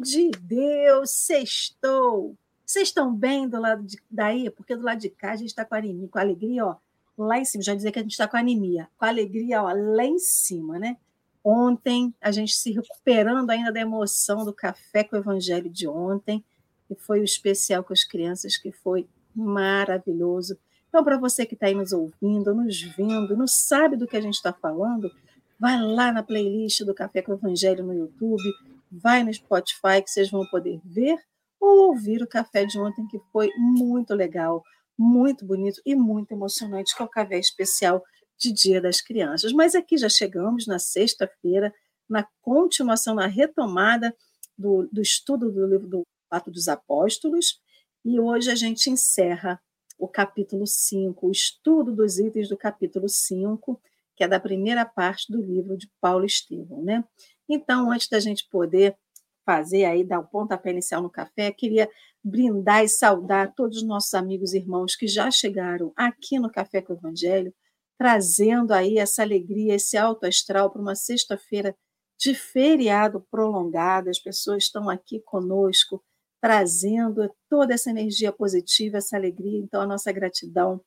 [0.00, 1.10] De Deus!
[1.10, 2.36] Sextou!
[2.64, 4.50] Vocês estão bem do lado de, daí?
[4.50, 6.76] Porque do lado de cá a gente está com anemia, com alegria, ó,
[7.16, 7.62] lá em cima.
[7.62, 10.96] Já dizer que a gente está com anemia, com alegria, ó, lá em cima, né?
[11.44, 16.44] Ontem, a gente se recuperando ainda da emoção do café com o evangelho de ontem,
[16.88, 20.58] que foi o especial com as crianças, que foi maravilhoso.
[20.88, 24.20] Então, para você que está aí nos ouvindo, nos vendo, não sabe do que a
[24.20, 25.10] gente está falando,
[25.58, 28.42] vai lá na playlist do Café com o Evangelho no YouTube,
[28.90, 31.18] vai no Spotify que vocês vão poder ver
[31.60, 34.62] ou ouvir o café de ontem, que foi muito legal,
[34.98, 38.02] muito bonito e muito emocionante, que é o café especial
[38.38, 39.52] de Dia das Crianças.
[39.52, 41.72] Mas aqui já chegamos na sexta-feira,
[42.08, 44.14] na continuação, na retomada
[44.56, 47.60] do, do estudo do livro do Ato dos Apóstolos,
[48.04, 49.60] e hoje a gente encerra
[49.98, 53.80] o capítulo 5, o estudo dos itens do capítulo 5,
[54.14, 57.04] que é da primeira parte do livro de Paulo Estevão, né?
[57.48, 58.96] Então, antes da gente poder
[59.44, 61.88] fazer aí, dar o pontapé inicial no café, queria
[62.22, 66.82] brindar e saudar todos os nossos amigos e irmãos que já chegaram aqui no Café
[66.82, 67.54] com o Evangelho,
[67.96, 71.74] trazendo aí essa alegria, esse alto astral para uma sexta-feira
[72.18, 74.10] de feriado prolongado.
[74.10, 76.02] As pessoas estão aqui conosco,
[76.40, 79.60] trazendo toda essa energia positiva, essa alegria.
[79.60, 80.80] Então, a nossa gratidão,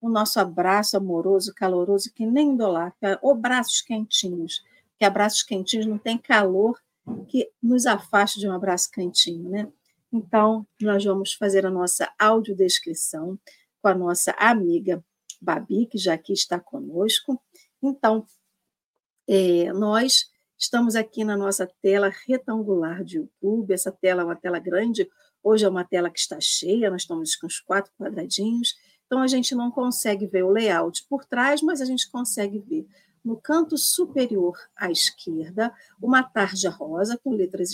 [0.00, 4.60] o nosso abraço amoroso, caloroso, que nem dolar, ou braços quentinhos,
[5.00, 6.78] que abraços quentinhos não tem calor
[7.26, 9.66] que nos afaste de um abraço quentinho, né?
[10.12, 13.38] Então, nós vamos fazer a nossa audiodescrição
[13.80, 15.02] com a nossa amiga
[15.40, 17.40] Babi, que já aqui está conosco.
[17.82, 18.26] Então,
[19.26, 20.28] é, nós
[20.60, 23.72] Estamos aqui na nossa tela retangular de YouTube.
[23.72, 25.08] Essa tela é uma tela grande,
[25.42, 28.74] hoje é uma tela que está cheia, nós estamos com os quatro quadradinhos,
[29.06, 32.86] então a gente não consegue ver o layout por trás, mas a gente consegue ver
[33.24, 37.70] no canto superior à esquerda uma tarja rosa com letras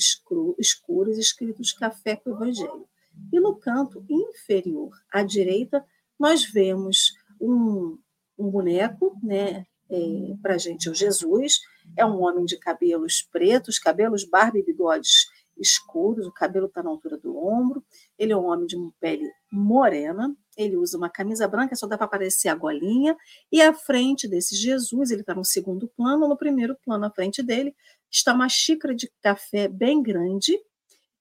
[0.58, 2.88] escuras escritos Café com Evangelho.
[3.32, 5.84] E no canto inferior à direita,
[6.18, 7.98] nós vemos um,
[8.38, 11.60] um boneco, né, é, para a gente, é o Jesus,
[11.96, 15.26] é um homem de cabelos pretos, cabelos, barba e bigodes
[15.56, 17.84] escuros, o cabelo está na altura do ombro.
[18.18, 22.06] Ele é um homem de pele morena, ele usa uma camisa branca, só dá para
[22.06, 23.16] aparecer a golinha.
[23.50, 27.42] E à frente desse Jesus, ele está no segundo plano, no primeiro plano, à frente
[27.42, 27.74] dele,
[28.10, 30.58] está uma xícara de café bem grande.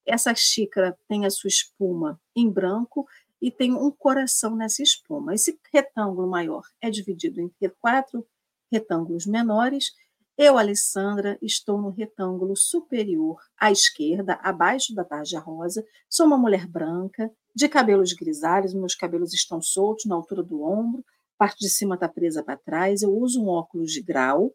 [0.05, 3.07] Essa xícara tem a sua espuma em branco
[3.41, 5.33] e tem um coração nessa espuma.
[5.33, 8.25] Esse retângulo maior é dividido em quatro
[8.71, 9.93] retângulos menores
[10.37, 15.85] eu, Alessandra, estou no retângulo superior à esquerda, abaixo da tarja rosa.
[16.09, 21.03] Sou uma mulher branca, de cabelos grisalhos, meus cabelos estão soltos na altura do ombro,
[21.37, 23.01] parte de cima está presa para trás.
[23.01, 24.53] Eu uso um óculos de grau,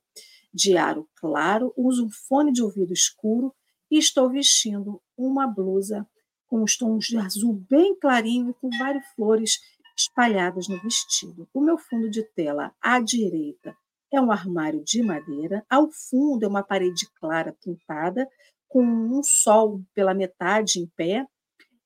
[0.52, 3.54] de aro claro, uso um fone de ouvido escuro
[3.90, 6.06] e estou vestindo uma blusa
[6.46, 9.58] com os tons de azul bem clarinho e com várias flores
[9.96, 11.48] espalhadas no vestido.
[11.54, 13.74] O meu fundo de tela à direita
[14.12, 18.28] é um armário de madeira, ao fundo é uma parede clara pintada,
[18.68, 21.26] com um sol pela metade em pé,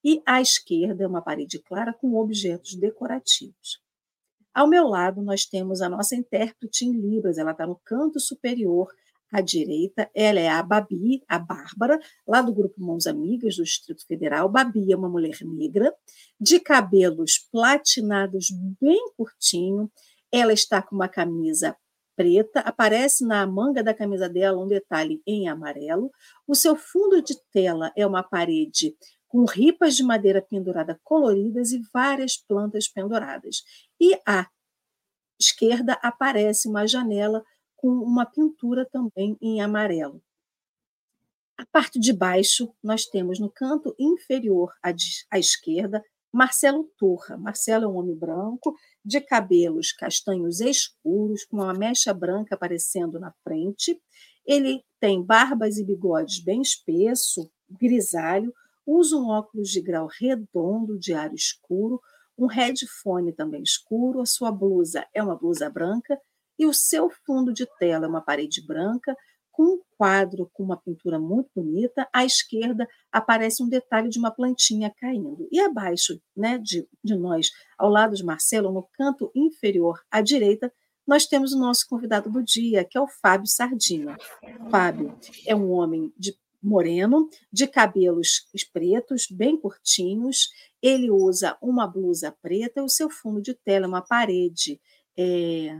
[0.05, 3.83] e à esquerda é uma parede clara com objetos decorativos.
[4.53, 8.89] Ao meu lado, nós temos a nossa intérprete em Libras, ela está no canto superior
[9.33, 14.07] à direita, ela é a Babi, a Bárbara, lá do grupo Mãos Amigas do Distrito
[14.07, 14.49] Federal.
[14.49, 15.93] Babi é uma mulher negra,
[16.39, 18.47] de cabelos platinados
[18.81, 19.91] bem curtinho,
[20.31, 21.77] ela está com uma camisa
[22.17, 26.11] preta, aparece na manga da camisa dela um detalhe em amarelo.
[26.47, 28.95] O seu fundo de tela é uma parede
[29.35, 33.65] com ripas de madeira pendurada coloridas e várias plantas penduradas.
[34.01, 34.49] E à
[35.37, 37.45] esquerda aparece uma janela
[37.75, 40.23] com uma pintura também em amarelo.
[41.59, 44.91] A parte de baixo, nós temos no canto inferior à,
[45.33, 46.01] à esquerda
[46.33, 47.37] Marcelo Turra.
[47.37, 53.33] Marcelo é um homem branco, de cabelos castanhos escuros, com uma mecha branca aparecendo na
[53.43, 54.01] frente.
[54.47, 58.55] Ele tem barbas e bigodes bem espesso, grisalho,
[58.87, 62.01] usa um óculos de grau redondo de ar escuro,
[62.37, 66.19] um headphone também escuro, a sua blusa é uma blusa branca
[66.59, 69.17] e o seu fundo de tela é uma parede branca
[69.55, 72.09] com um quadro com uma pintura muito bonita.
[72.13, 75.49] À esquerda aparece um detalhe de uma plantinha caindo.
[75.51, 80.73] E abaixo né, de, de nós, ao lado de Marcelo, no canto inferior à direita,
[81.07, 84.17] nós temos o nosso convidado do dia, que é o Fábio Sardinha.
[84.71, 85.17] Fábio
[85.47, 86.35] é um homem de
[86.65, 90.49] moreno, de cabelos pretos, bem curtinhos.
[90.83, 94.81] Ele usa uma blusa preta e o seu fundo de tela é uma parede
[95.17, 95.79] é,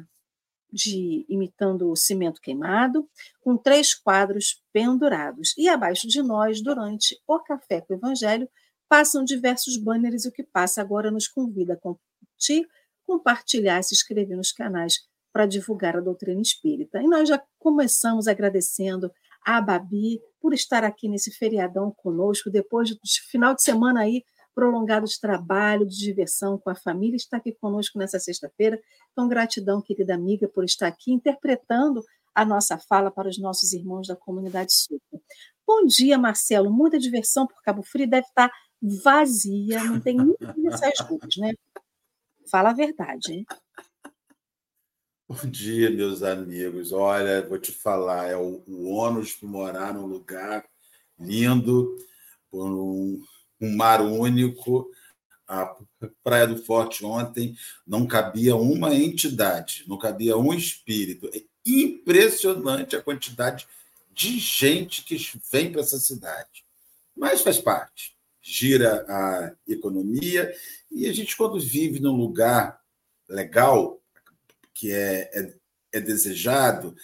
[0.71, 3.09] de imitando o cimento queimado,
[3.41, 5.55] com três quadros pendurados.
[5.57, 8.49] E abaixo de nós, durante o café com o Evangelho,
[8.89, 12.69] passam diversos banners e o que passa agora nos convida a curtir,
[13.07, 17.03] compartilhar e se inscrever nos canais para divulgar a doutrina espírita.
[17.03, 19.11] E nós já começamos agradecendo
[19.45, 22.99] a Babi por estar aqui nesse feriadão conosco, depois do
[23.31, 24.25] final de semana aí
[24.55, 28.81] prolongado de trabalho, de diversão com a família, está aqui conosco nessa sexta-feira.
[29.13, 32.03] Então, gratidão, querida amiga, por estar aqui interpretando
[32.35, 35.01] a nossa fala para os nossos irmãos da comunidade sul.
[35.67, 36.71] Bom dia, Marcelo.
[36.71, 38.51] Muita diversão por Cabo Frio deve estar
[39.03, 41.53] vazia, não tem ninguém nessas ruas, né?
[42.51, 43.33] Fala a verdade.
[43.33, 43.47] Hein?
[45.27, 46.93] Bom dia, meus amigos.
[46.93, 50.65] Olha, vou te falar, é o, o ônus de morar num lugar
[51.19, 51.97] lindo,
[52.51, 53.25] por um
[53.61, 54.91] um mar único.
[55.49, 55.75] A
[56.23, 57.57] Praia do Forte ontem
[57.87, 61.31] não cabia uma entidade, não cabia um espírito.
[61.35, 63.67] É impressionante a quantidade
[64.13, 65.17] de gente que
[65.51, 66.65] vem para essa cidade.
[67.17, 68.15] Mas faz parte.
[68.43, 70.55] Gira a economia
[70.91, 72.79] e a gente, quando vive num lugar
[73.27, 74.03] legal,
[74.75, 75.55] que é, é,
[75.93, 76.95] é desejado,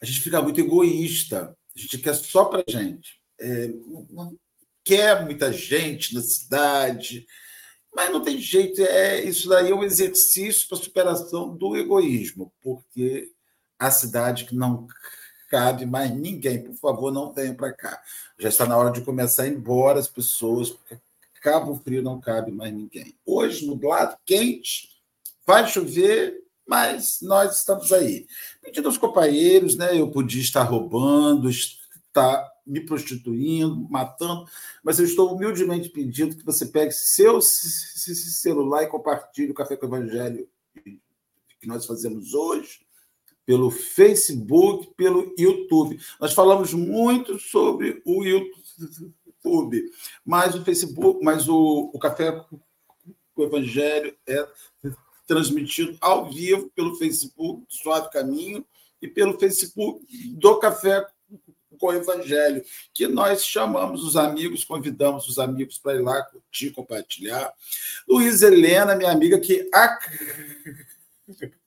[0.00, 1.56] a gente fica muito egoísta.
[1.74, 3.20] A gente quer só para a gente.
[3.38, 3.70] É,
[4.84, 7.26] quer muita gente na cidade,
[7.94, 8.80] mas não tem jeito.
[8.82, 13.30] É isso daí é um exercício para superação do egoísmo, porque
[13.78, 14.86] a cidade que não
[15.48, 18.02] cabe mais ninguém, por favor, não venham para cá.
[18.38, 20.98] Já está na hora de começar a ir embora as pessoas, porque
[21.40, 23.16] Cabo Frio não cabe mais ninguém.
[23.24, 24.88] Hoje, nublado, quente,
[25.46, 28.26] vai chover, mas nós estamos aí.
[28.62, 29.98] Pedindo aos companheiros, né?
[29.98, 34.44] Eu podia estar roubando, estar me prostituindo, matando,
[34.82, 39.86] mas eu estou humildemente pedindo que você pegue seu celular e compartilhe o Café com
[39.86, 40.48] o Evangelho
[41.60, 42.80] que nós fazemos hoje
[43.44, 45.98] pelo Facebook, pelo YouTube.
[46.20, 49.90] Nós falamos muito sobre o YouTube,
[50.24, 54.48] mas o Facebook, mas o, o Café com o Evangelho é
[55.26, 58.64] transmitido ao vivo pelo Facebook Suave Caminho
[59.00, 61.04] e pelo Facebook do Café
[61.78, 66.70] com o Evangelho, que nós chamamos os amigos, convidamos os amigos para ir lá curtir,
[66.70, 67.52] compartilhar.
[68.08, 69.68] Luiz Helena, minha amiga, que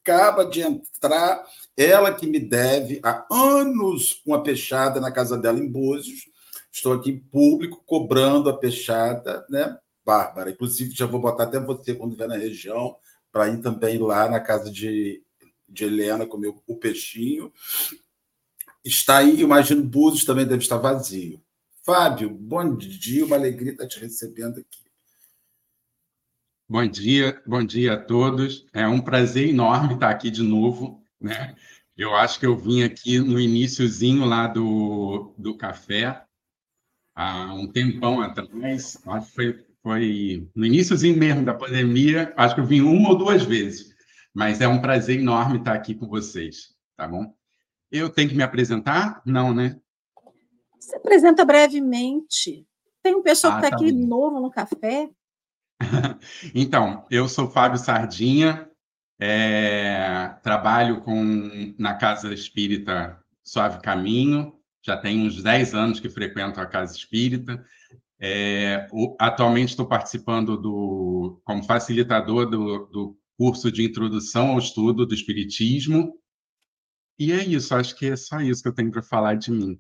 [0.04, 1.46] acaba de entrar,
[1.78, 6.28] ela que me deve há anos uma peixada na casa dela em Búzios.
[6.72, 10.52] Estou aqui em público cobrando a peixada, né, Bárbara?
[10.52, 12.96] Inclusive, já vou botar até você quando vier na região,
[13.32, 15.24] para ir também lá na casa de,
[15.68, 17.52] de Helena comer o peixinho
[18.84, 21.42] está aí, imagino Búzios também deve estar vazio.
[21.84, 24.84] Fábio, bom dia, uma alegria estar te recebendo aqui.
[26.68, 28.68] Bom dia, bom dia a todos.
[28.74, 31.56] É um prazer enorme estar aqui de novo, né?
[31.98, 36.24] Eu acho que eu vim aqui no iníciozinho lá do, do café,
[37.14, 42.62] há um tempão atrás, acho que foi, foi no iníciozinho mesmo da pandemia, acho que
[42.62, 43.94] eu vim uma ou duas vezes,
[44.34, 47.34] mas é um prazer enorme estar aqui com vocês, tá bom?
[47.92, 49.22] Eu tenho que me apresentar?
[49.26, 49.80] Não, né?
[50.80, 52.66] Se apresenta brevemente.
[53.02, 54.06] Tem um pessoal ah, que está tá aqui bem.
[54.06, 55.10] novo no café.
[56.54, 58.70] então, eu sou Fábio Sardinha,
[59.20, 66.60] é, trabalho com, na Casa Espírita Suave Caminho, já tem uns 10 anos que frequento
[66.60, 67.64] a Casa Espírita.
[68.22, 75.06] É, o, atualmente estou participando do, como facilitador do, do curso de introdução ao estudo
[75.06, 76.20] do Espiritismo
[77.20, 79.78] e é isso, acho que é só isso que eu tenho para falar de mim.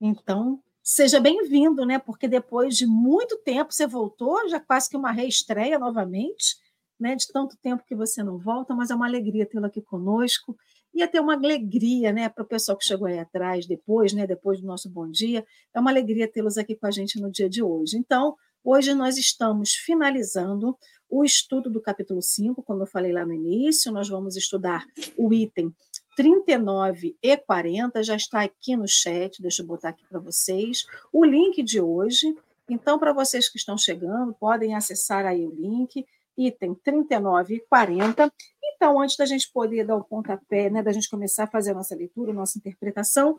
[0.00, 2.00] Então, seja bem-vindo, né?
[2.00, 6.56] Porque depois de muito tempo você voltou, já quase que uma reestreia novamente,
[6.98, 7.14] né?
[7.14, 10.56] De tanto tempo que você não volta, mas é uma alegria tê-lo aqui conosco.
[10.94, 14.60] E até uma alegria, né, para o pessoal que chegou aí atrás depois, né, depois
[14.60, 17.62] do nosso bom dia, é uma alegria tê-los aqui com a gente no dia de
[17.62, 17.96] hoje.
[17.96, 20.78] Então, hoje nós estamos finalizando
[21.10, 24.84] o estudo do capítulo 5, como eu falei lá no início, nós vamos estudar
[25.16, 25.74] o item
[26.16, 31.24] 39 e 40, já está aqui no chat, deixa eu botar aqui para vocês, o
[31.24, 32.34] link de hoje.
[32.68, 38.32] Então, para vocês que estão chegando, podem acessar aí o link, item 39 e 40.
[38.74, 41.74] Então, antes da gente poder dar o pontapé, né, da gente começar a fazer a
[41.74, 43.36] nossa leitura, a nossa interpretação,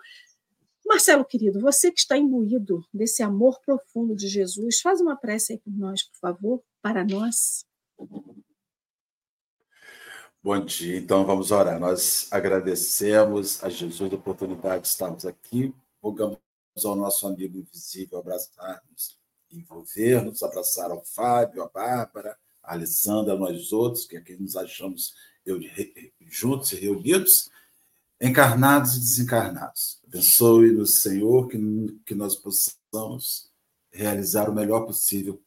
[0.85, 5.59] Marcelo, querido, você que está imbuído desse amor profundo de Jesus, faz uma prece aí
[5.59, 7.65] por nós, por favor, para nós.
[10.43, 11.79] Bom dia, então vamos orar.
[11.79, 15.73] Nós agradecemos a Jesus a oportunidade de estarmos aqui,
[16.03, 16.37] rogamos
[16.83, 19.17] ao nosso amigo invisível abraçar-nos,
[19.51, 25.13] envolver-nos, abraçar ao Fábio, a Bárbara, a Alessandra, nós outros, que aqui nos achamos
[26.19, 27.49] juntos e reunidos,
[28.19, 29.99] encarnados e desencarnados.
[30.07, 31.57] Abençoe-nos, Senhor, que,
[32.05, 33.51] que nós possamos
[33.91, 35.41] realizar o melhor possível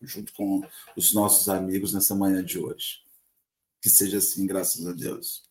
[0.00, 0.62] junto com
[0.96, 3.02] os nossos amigos nessa manhã de hoje.
[3.80, 5.42] Que seja assim, graças a Deus.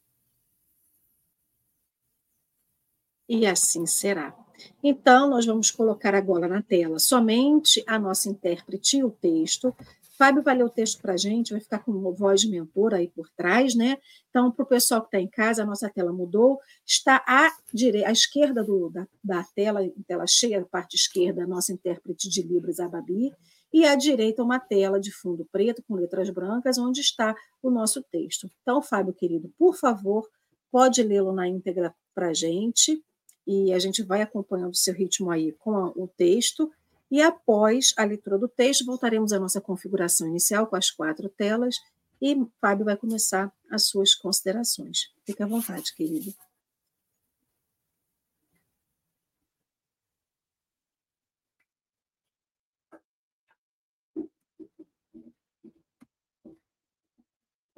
[3.27, 4.35] E assim será.
[4.83, 9.75] Então, nós vamos colocar agora na tela somente a nossa intérprete e o texto.
[10.17, 12.93] Fábio vai ler o texto para a gente, vai ficar com uma voz de mentor
[12.93, 13.97] aí por trás, né?
[14.29, 16.59] Então, para o pessoal que está em casa, a nossa tela mudou.
[16.85, 21.47] Está à, direita, à esquerda do, da, da tela, tela cheia, a parte esquerda, a
[21.47, 23.31] nossa intérprete de Libras, a Babi
[23.71, 28.03] e à direita uma tela de fundo preto com letras brancas, onde está o nosso
[28.03, 28.49] texto.
[28.61, 30.27] Então, Fábio, querido, por favor,
[30.71, 33.01] pode lê-lo na íntegra para a gente,
[33.49, 36.71] e a gente vai acompanhando o seu ritmo aí com o texto,
[37.09, 41.77] e após a leitura do texto, voltaremos à nossa configuração inicial com as quatro telas,
[42.21, 45.11] e Fábio vai começar as suas considerações.
[45.25, 46.31] Fique à vontade, querido.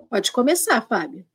[0.09, 1.30] Pode começar, Fábio.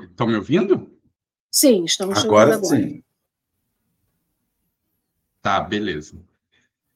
[0.00, 0.90] Estão me ouvindo?
[1.50, 2.76] Sim, estamos agora, agora.
[2.76, 3.02] sim.
[5.42, 6.24] Tá, beleza.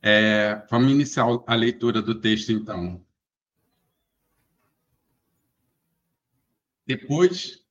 [0.00, 3.04] É, vamos iniciar a leitura do texto, então.
[6.86, 7.64] Depois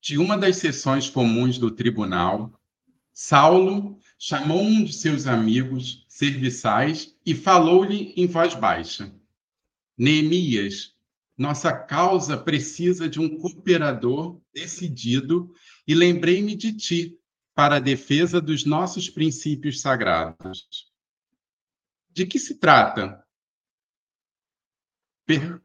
[0.00, 2.58] de uma das sessões comuns do tribunal,
[3.12, 9.14] Saulo chamou um de seus amigos serviçais e falou-lhe em voz baixa:
[9.98, 10.95] Neemias,
[11.36, 15.52] nossa causa precisa de um cooperador decidido
[15.86, 17.20] e lembrei-me de ti
[17.54, 20.90] para a defesa dos nossos princípios sagrados.
[22.10, 23.22] De que se trata?
[25.26, 25.62] Per...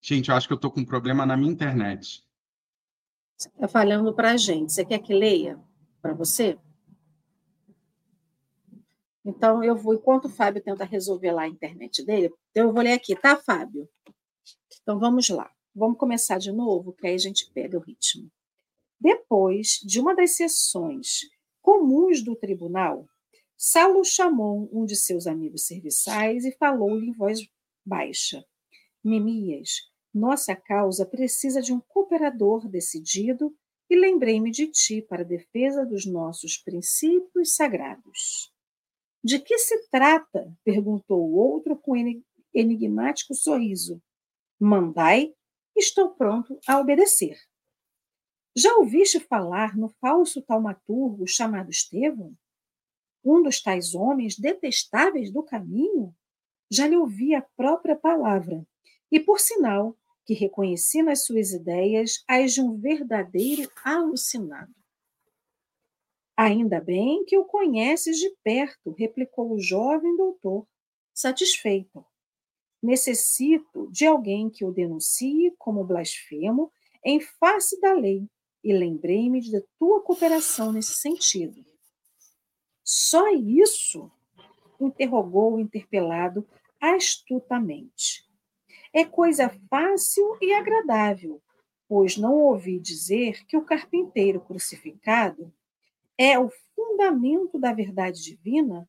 [0.00, 2.24] Gente, eu acho que eu estou com um problema na minha internet.
[3.36, 4.72] Você está falando para a gente.
[4.72, 5.58] Você quer que leia
[6.00, 6.58] para você?
[9.24, 12.92] Então, eu vou, enquanto o Fábio tenta resolver lá a internet dele, eu vou ler
[12.92, 13.88] aqui, tá, Fábio?
[14.82, 15.50] Então, vamos lá.
[15.74, 18.30] Vamos começar de novo, que aí a gente pega o ritmo.
[19.00, 21.20] Depois de uma das sessões
[21.60, 23.06] comuns do tribunal,
[23.56, 27.40] Saulo chamou um de seus amigos serviçais e falou-lhe em voz
[27.84, 28.44] baixa:
[29.02, 29.70] Nemias,
[30.12, 33.54] nossa causa precisa de um cooperador decidido
[33.90, 38.53] e lembrei-me de ti para a defesa dos nossos princípios sagrados.
[39.24, 40.54] De que se trata?
[40.62, 41.94] perguntou o outro com
[42.52, 44.02] enigmático sorriso.
[44.60, 45.34] Mandai,
[45.74, 47.38] estou pronto a obedecer.
[48.54, 52.36] Já ouviste falar no falso taumaturgo chamado Estevão?
[53.24, 56.14] Um dos tais homens detestáveis do caminho?
[56.70, 58.66] Já lhe ouvi a própria palavra,
[59.10, 64.83] e por sinal que reconheci nas suas ideias as de um verdadeiro alucinado.
[66.36, 70.66] Ainda bem que o conheces de perto, replicou o jovem doutor,
[71.12, 72.04] satisfeito.
[72.82, 76.72] Necessito de alguém que o denuncie como blasfemo
[77.04, 78.28] em face da lei
[78.64, 81.64] e lembrei-me de tua cooperação nesse sentido.
[82.82, 84.10] Só isso?
[84.80, 86.46] interrogou o interpelado
[86.80, 88.28] astutamente.
[88.92, 91.40] É coisa fácil e agradável,
[91.88, 95.52] pois não ouvi dizer que o carpinteiro crucificado
[96.18, 98.88] é o fundamento da verdade divina,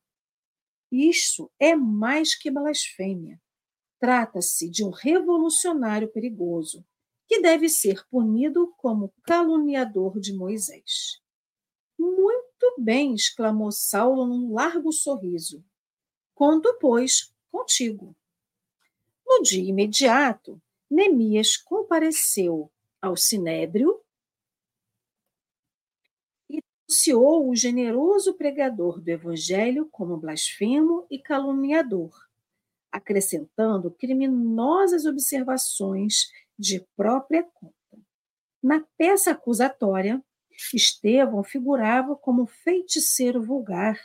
[0.90, 3.40] isso é mais que blasfêmia.
[3.98, 6.84] Trata-se de um revolucionário perigoso,
[7.26, 11.20] que deve ser punido como caluniador de Moisés.
[11.98, 15.64] Muito bem, exclamou Saulo num largo sorriso.
[16.34, 18.14] Conto, pois, contigo.
[19.26, 22.70] No dia imediato, Neemias compareceu
[23.02, 24.00] ao sinédrio
[26.86, 32.12] denunciou o generoso pregador do evangelho como blasfemo e caluniador,
[32.92, 37.74] acrescentando criminosas observações de própria conta.
[38.62, 40.22] Na peça acusatória,
[40.72, 44.00] Estevão figurava como feiticeiro vulgar,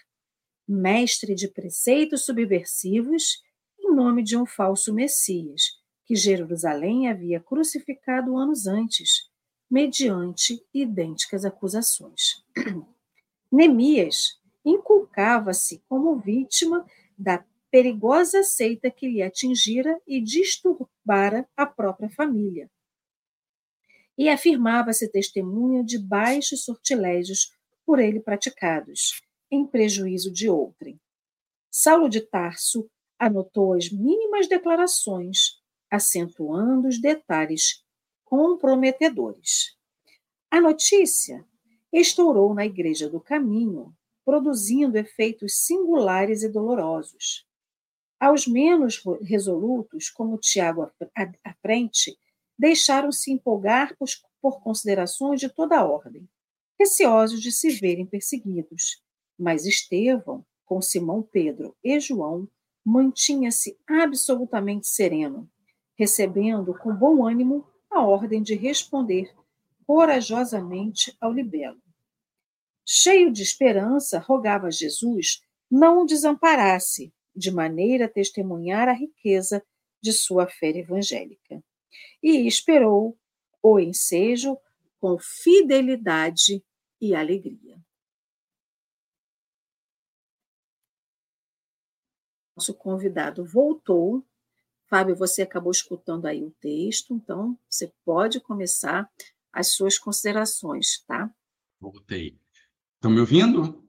[0.67, 3.41] mestre de preceitos subversivos
[3.79, 9.30] em nome de um falso Messias, que Jerusalém havia crucificado anos antes
[9.71, 12.43] mediante idênticas acusações.
[13.49, 16.85] Neemias inculcava-se como vítima
[17.17, 22.69] da perigosa seita que lhe atingira e disturbara a própria família.
[24.17, 27.53] E afirmava-se testemunha de baixos sortilégios
[27.85, 30.99] por ele praticados, em prejuízo de outrem.
[31.71, 37.83] Saulo de Tarso anotou as mínimas declarações, acentuando os detalhes
[38.31, 39.77] comprometedores.
[40.49, 41.45] A notícia
[41.91, 47.45] estourou na Igreja do Caminho, produzindo efeitos singulares e dolorosos.
[48.17, 50.89] Aos menos resolutos, como Tiago
[51.43, 52.17] à frente,
[52.57, 53.97] deixaram-se empolgar
[54.41, 56.25] por considerações de toda a ordem,
[56.79, 59.03] receosos de se verem perseguidos.
[59.37, 62.47] Mas Estevão, com Simão Pedro e João,
[62.85, 65.51] mantinha-se absolutamente sereno,
[65.97, 69.33] recebendo com bom ânimo a ordem de responder
[69.85, 71.81] corajosamente ao libelo.
[72.85, 79.63] Cheio de esperança, rogava a Jesus não o desamparasse, de maneira a testemunhar a riqueza
[80.01, 81.63] de sua fé evangélica.
[82.21, 83.17] E esperou
[83.61, 84.57] o ensejo
[84.99, 86.63] com fidelidade
[86.99, 87.79] e alegria.
[92.55, 94.25] Nosso convidado voltou.
[94.91, 99.09] Fábio, você acabou escutando aí o texto, então você pode começar
[99.53, 101.33] as suas considerações, tá?
[101.79, 102.37] Voltei.
[102.95, 103.87] Estão me ouvindo?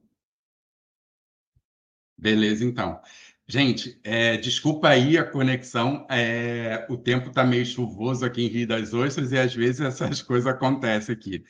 [2.16, 3.02] Beleza, então.
[3.49, 6.06] Gente, é, desculpa aí a conexão.
[6.09, 10.23] É, o tempo está meio chuvoso aqui em Rio das Ostras e às vezes essas
[10.23, 11.44] coisas acontecem aqui.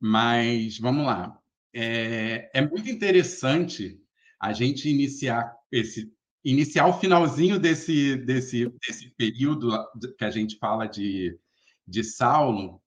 [0.00, 1.38] Mas vamos lá.
[1.74, 4.00] É, é muito interessante
[4.40, 6.10] a gente iniciar esse
[6.44, 9.70] iniciar o finalzinho desse, desse, desse período
[10.16, 11.38] que a gente fala de,
[11.86, 12.80] de Saulo,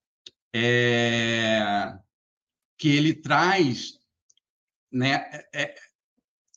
[0.53, 1.93] é,
[2.77, 3.99] que ele traz
[4.91, 5.75] né, é, é,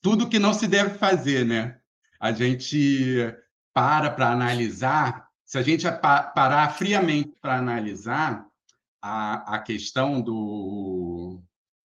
[0.03, 1.81] tudo que não se deve fazer, né?
[2.19, 3.19] A gente
[3.73, 5.85] para para analisar, se a gente
[6.35, 8.47] parar friamente para analisar
[9.03, 11.43] a, a questão do,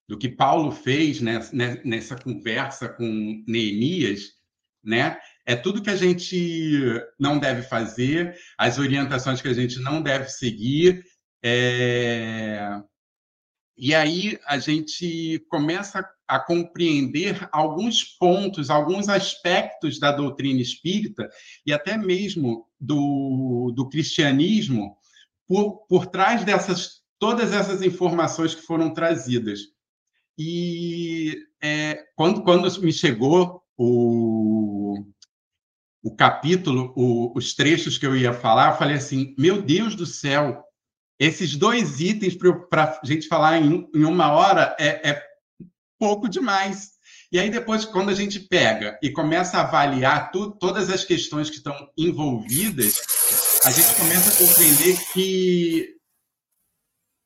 [0.07, 4.38] do que Paulo fez nessa conversa com Neemias,
[4.83, 5.17] né?
[5.45, 10.27] É tudo que a gente não deve fazer, as orientações que a gente não deve
[10.29, 11.03] seguir.
[11.43, 12.81] É...
[13.77, 21.29] E aí a gente começa a compreender alguns pontos, alguns aspectos da doutrina espírita
[21.65, 24.97] e até mesmo do, do cristianismo
[25.47, 29.59] por, por trás dessas todas essas informações que foram trazidas.
[30.37, 35.05] E é, quando, quando me chegou o,
[36.03, 40.05] o capítulo, o, os trechos que eu ia falar, eu falei assim: meu Deus do
[40.05, 40.61] céu,
[41.17, 42.35] esses dois itens
[42.69, 45.23] para a gente falar em, em uma hora é, é
[45.97, 46.99] pouco demais.
[47.31, 51.49] E aí, depois, quando a gente pega e começa a avaliar tu, todas as questões
[51.49, 53.01] que estão envolvidas,
[53.63, 55.95] a gente começa a compreender que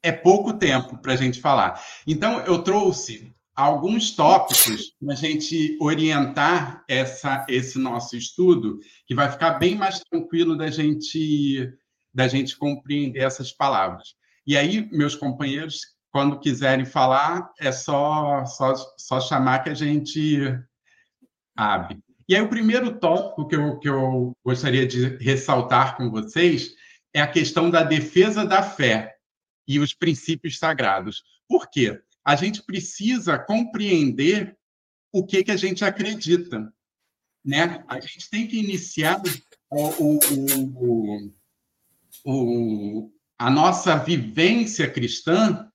[0.03, 1.81] é pouco tempo para a gente falar.
[2.05, 9.31] Então, eu trouxe alguns tópicos para a gente orientar essa, esse nosso estudo, que vai
[9.31, 11.71] ficar bem mais tranquilo da gente,
[12.13, 14.15] da gente compreender essas palavras.
[14.45, 20.39] E aí, meus companheiros, quando quiserem falar, é só, só, só chamar que a gente
[21.55, 21.99] abre.
[22.27, 26.71] E aí, o primeiro tópico que eu, que eu gostaria de ressaltar com vocês
[27.13, 29.15] é a questão da defesa da fé
[29.67, 31.23] e os princípios sagrados.
[31.47, 32.01] Por quê?
[32.25, 34.57] A gente precisa compreender
[35.12, 36.73] o que, que a gente acredita.
[37.45, 37.83] Né?
[37.88, 39.21] A gente tem que iniciar
[39.69, 40.19] o,
[40.65, 41.33] o,
[42.25, 45.69] o, a nossa vivência cristã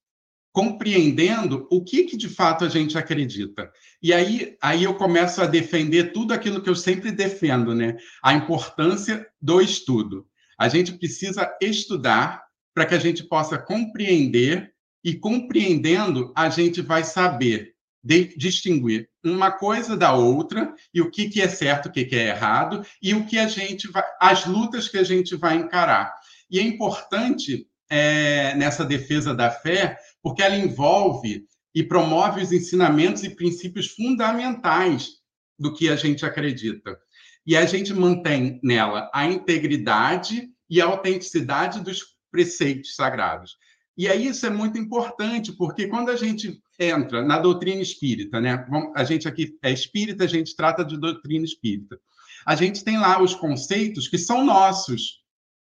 [0.52, 3.70] compreendendo o que, que de fato a gente acredita.
[4.02, 7.96] E aí, aí eu começo a defender tudo aquilo que eu sempre defendo, né?
[8.22, 10.26] A importância do estudo.
[10.58, 12.42] A gente precisa estudar
[12.74, 14.74] para que a gente possa compreender
[15.08, 21.30] e compreendendo a gente vai saber de, distinguir uma coisa da outra e o que,
[21.30, 24.44] que é certo, o que, que é errado e o que a gente vai, as
[24.44, 26.14] lutas que a gente vai encarar.
[26.50, 33.24] E é importante é, nessa defesa da fé porque ela envolve e promove os ensinamentos
[33.24, 35.12] e princípios fundamentais
[35.58, 36.98] do que a gente acredita.
[37.46, 43.56] E a gente mantém nela a integridade e a autenticidade dos preceitos sagrados.
[43.98, 48.64] E aí isso é muito importante, porque quando a gente entra na doutrina espírita, né?
[48.94, 51.98] A gente aqui é espírita, a gente trata de doutrina espírita.
[52.46, 55.24] A gente tem lá os conceitos que são nossos.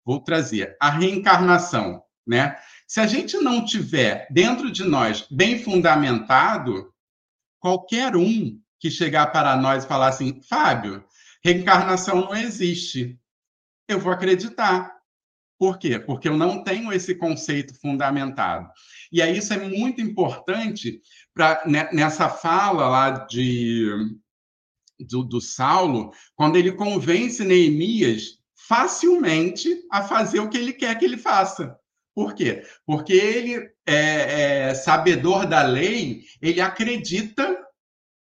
[0.06, 2.56] Vou trazer a reencarnação, né?
[2.88, 6.94] Se a gente não tiver dentro de nós bem fundamentado,
[7.60, 11.04] qualquer um que chegar para nós e falar assim, Fábio,
[11.44, 13.20] reencarnação não existe,
[13.88, 15.01] eu vou acreditar.
[15.62, 16.00] Por quê?
[16.00, 18.68] Porque eu não tenho esse conceito fundamentado.
[19.12, 21.00] E aí isso é muito importante
[21.36, 23.88] para né, nessa fala lá de
[25.00, 31.06] do, do Saulo, quando ele convence Neemias facilmente a fazer o que ele quer que
[31.06, 31.78] ele faça.
[32.16, 32.64] Por quê?
[32.84, 37.56] Porque ele é, é sabedor da lei, ele acredita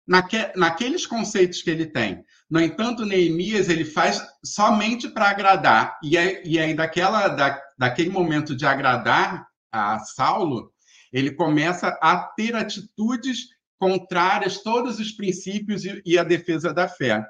[0.04, 2.24] naque, naqueles conceitos que ele tem.
[2.50, 5.98] No entanto, Neemias ele faz somente para agradar.
[6.02, 10.72] E, aí, e aí daquela, da, daquele momento de agradar a Saulo,
[11.12, 17.24] ele começa a ter atitudes contrárias todos os princípios e, e a defesa da fé.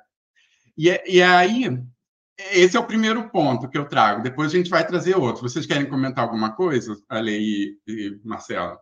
[0.77, 1.79] E, e aí,
[2.53, 4.23] esse é o primeiro ponto que eu trago.
[4.23, 5.43] Depois a gente vai trazer outro.
[5.43, 8.81] Vocês querem comentar alguma coisa, Ale e, e Marcela?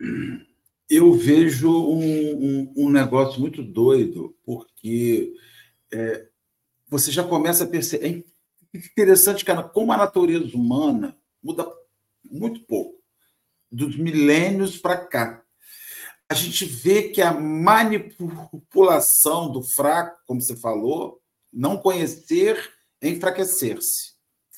[0.88, 5.34] Eu vejo um, um, um, negócio muito doido, porque
[5.92, 6.28] é,
[6.88, 8.24] você já começa a perceber.
[8.74, 11.70] É interessante, cara, como a natureza humana muda
[12.24, 12.98] muito pouco,
[13.70, 15.44] dos milênios para cá
[16.28, 17.90] a gente vê que a manipulação
[19.50, 22.70] do fraco, como você falou, não conhecer
[23.00, 24.12] é enfraquecer-se.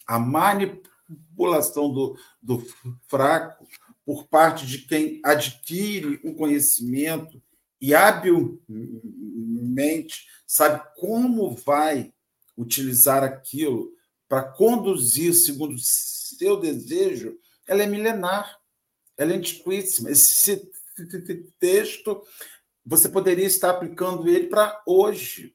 [0.04, 2.60] A manipulação do, do
[3.08, 3.64] fraco
[4.10, 7.40] por parte de quem adquire um conhecimento
[7.80, 8.58] e habilmente
[10.44, 12.12] sabe como vai
[12.58, 13.94] utilizar aquilo
[14.28, 18.58] para conduzir segundo o seu desejo, ela é milenar,
[19.16, 20.10] ela é antiquíssima.
[20.10, 20.68] Esse
[21.60, 22.20] texto,
[22.84, 25.54] você poderia estar aplicando ele para hoje.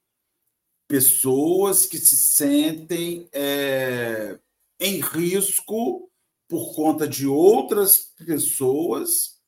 [0.88, 4.40] Pessoas que se sentem é,
[4.80, 6.10] em risco
[6.48, 9.40] por conta de outras pessoas,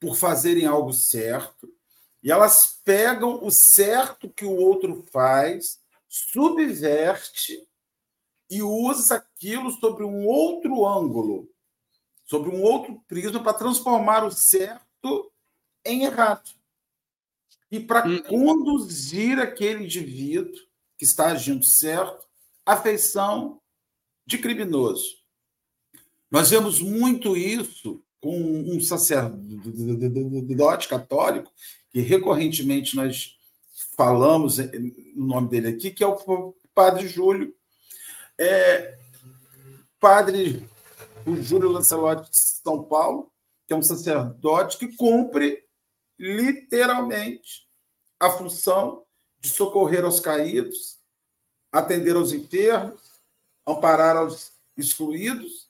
[0.00, 1.68] por fazerem algo certo,
[2.22, 7.66] e elas pegam o certo que o outro faz, subverte
[8.50, 11.48] e usa aquilo sobre um outro ângulo,
[12.24, 15.32] sobre um outro prisma, para transformar o certo
[15.84, 16.50] em errado.
[17.70, 18.22] E para hum.
[18.22, 20.54] conduzir aquele indivíduo
[20.96, 22.26] que está agindo certo
[22.64, 23.60] à feição
[24.24, 25.25] de criminoso.
[26.30, 29.28] Nós vemos muito isso com um sacerdote
[30.88, 31.52] católico,
[31.90, 33.36] que recorrentemente nós
[33.96, 37.54] falamos o nome dele aqui, que é o Padre Júlio.
[38.38, 38.98] É,
[39.98, 40.68] padre
[41.26, 43.32] o Júlio Lancelotti de São Paulo,
[43.66, 45.64] que é um sacerdote que cumpre
[46.18, 47.66] literalmente
[48.20, 49.04] a função
[49.40, 50.98] de socorrer aos caídos,
[51.72, 53.20] atender aos enfermos,
[53.66, 55.65] amparar aos excluídos.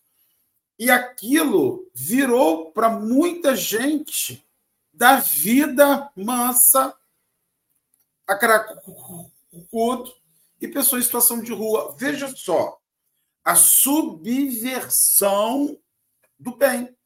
[0.78, 4.46] E aquilo virou para muita gente
[4.92, 6.94] da vida mansa
[8.26, 10.12] a cracudo
[10.60, 11.94] e pessoa em situação de rua.
[11.98, 12.78] Veja só,
[13.44, 14.58] a subversão
[16.38, 16.96] do bem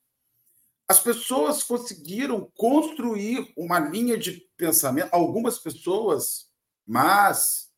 [0.90, 6.50] as pessoas conseguiram construir uma linha de pensamento, algumas pessoas,
[6.84, 7.70] mas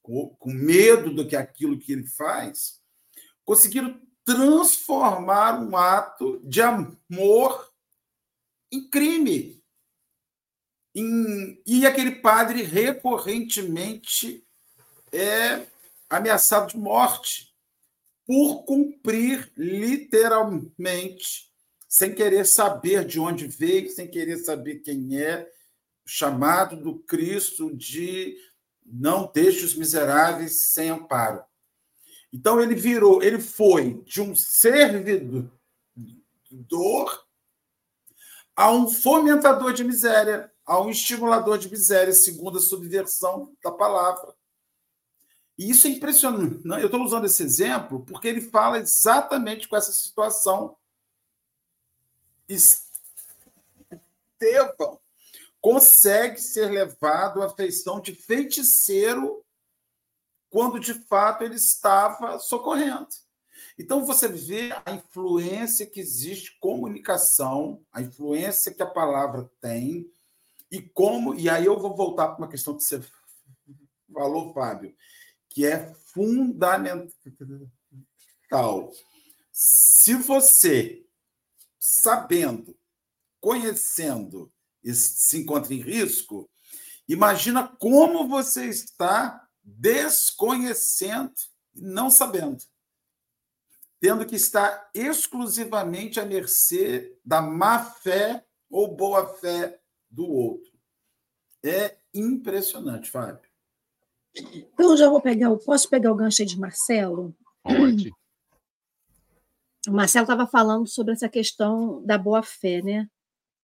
[0.00, 2.80] com medo do que aquilo que ele faz,
[3.44, 7.70] conseguiram transformar um ato de amor
[8.70, 9.62] em crime.
[10.94, 14.44] Em, e aquele padre recorrentemente
[15.12, 15.66] é
[16.08, 17.54] ameaçado de morte
[18.26, 21.50] por cumprir literalmente
[21.88, 25.50] sem querer saber de onde veio, sem querer saber quem é,
[26.06, 28.36] chamado do Cristo de
[28.84, 31.44] não deixe os miseráveis sem amparo.
[32.32, 35.50] Então ele virou, ele foi de um servidor
[38.54, 44.34] a um fomentador de miséria, a um estimulador de miséria, segundo a subversão da palavra.
[45.58, 46.60] E isso é impressionante.
[46.64, 50.76] Eu estou usando esse exemplo porque ele fala exatamente com essa situação
[54.40, 55.00] Estevão
[55.60, 59.44] consegue ser levado à feição de feiticeiro
[60.50, 63.08] quando de fato ele estava socorrendo.
[63.78, 70.12] Então você vê a influência que existe comunicação, a influência que a palavra tem
[70.70, 73.00] e como e aí eu vou voltar para uma questão que você
[74.12, 74.94] falou, Fábio,
[75.48, 77.10] que é fundamental.
[79.52, 81.06] Se você
[81.78, 82.76] sabendo,
[83.40, 84.52] conhecendo,
[84.84, 86.50] se encontra em risco,
[87.08, 91.32] imagina como você está desconhecendo
[91.74, 92.58] e não sabendo,
[94.00, 99.80] tendo que estar exclusivamente à mercê da má fé ou boa fé
[100.10, 100.70] do outro.
[101.62, 103.48] É impressionante, Fábio.
[104.34, 107.36] Então, já vou pegar, posso pegar o gancho aí de Marcelo?
[107.62, 108.10] Pode
[109.88, 113.08] o Marcelo estava falando sobre essa questão da boa-fé, né?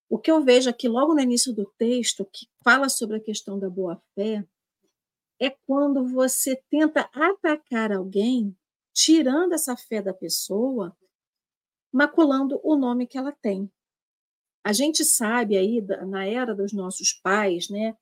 [0.08, 3.58] O que eu vejo aqui logo no início do texto, que fala sobre a questão
[3.58, 4.44] da boa-fé
[5.40, 8.56] é quando você tenta atacar alguém,
[8.92, 10.96] tirando essa fé da pessoa,
[11.92, 13.70] maculando o nome que ela tem.
[14.64, 17.96] A gente sabe aí, na era dos nossos pais, né,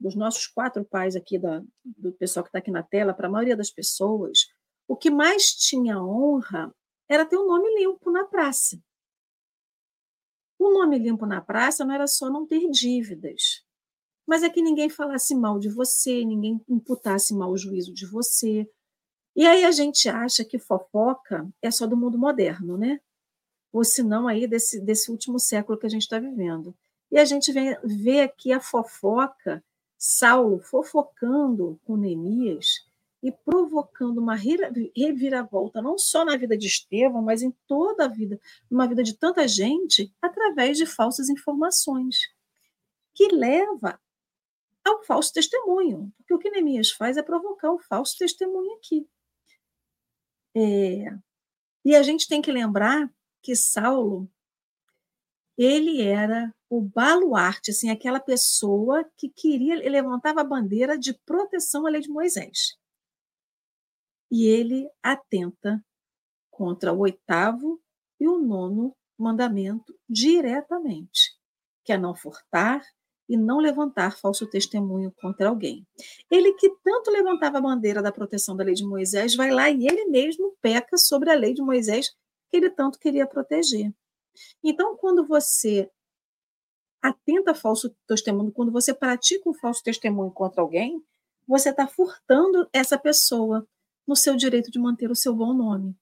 [0.00, 3.30] dos nossos quatro pais aqui, da, do pessoal que está aqui na tela, para a
[3.30, 4.46] maioria das pessoas,
[4.86, 6.74] o que mais tinha honra
[7.08, 8.80] era ter um nome limpo na praça.
[10.58, 13.64] O nome limpo na praça não era só não ter dívidas,
[14.28, 18.70] mas é que ninguém falasse mal de você, ninguém imputasse mau juízo de você.
[19.34, 23.00] E aí a gente acha que fofoca é só do mundo moderno, né?
[23.72, 26.76] Ou se não aí desse, desse último século que a gente está vivendo.
[27.10, 29.64] E a gente vê, vê aqui a fofoca,
[29.96, 32.86] Saulo fofocando com Neemias,
[33.22, 38.38] e provocando uma reviravolta, não só na vida de Estevão, mas em toda a vida,
[38.70, 42.18] numa vida de tanta gente, através de falsas informações,
[43.14, 43.98] que leva
[44.88, 46.12] ao falso testemunho.
[46.18, 49.08] Porque o que Neemias faz é provocar o falso testemunho aqui.
[50.56, 51.16] É,
[51.84, 53.10] e a gente tem que lembrar
[53.42, 54.28] que Saulo,
[55.56, 61.86] ele era o baluarte, assim, aquela pessoa que queria, ele levantava a bandeira de proteção
[61.86, 62.78] à lei de Moisés
[64.30, 65.84] e ele atenta
[66.50, 67.80] contra o oitavo
[68.20, 71.36] e o nono mandamento diretamente,
[71.84, 72.84] que é não furtar
[73.28, 75.86] e não levantar falso testemunho contra alguém.
[76.30, 79.86] Ele que tanto levantava a bandeira da proteção da lei de Moisés, vai lá e
[79.86, 82.10] ele mesmo peca sobre a lei de Moisés
[82.50, 83.92] que ele tanto queria proteger.
[84.62, 85.90] Então, quando você
[87.02, 91.02] atenta a falso testemunho, quando você pratica um falso testemunho contra alguém,
[91.46, 93.66] você está furtando essa pessoa,
[94.06, 95.94] no seu direito de manter o seu bom nome.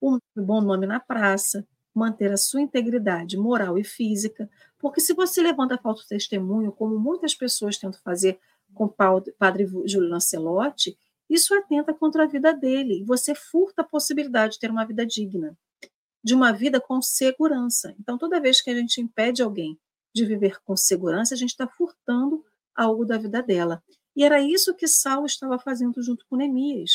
[0.00, 1.66] O bom nome na praça,
[1.98, 7.34] manter a sua integridade moral e física, porque se você levanta falso testemunho, como muitas
[7.34, 8.38] pessoas tentam fazer
[8.74, 10.96] com o padre Júlio Lancelotti,
[11.28, 13.02] isso atenta contra a vida dele.
[13.04, 15.56] Você furta a possibilidade de ter uma vida digna,
[16.22, 17.94] de uma vida com segurança.
[17.98, 19.78] Então, toda vez que a gente impede alguém
[20.14, 23.82] de viver com segurança, a gente está furtando algo da vida dela.
[24.14, 26.92] E era isso que Saulo estava fazendo junto com Neemias,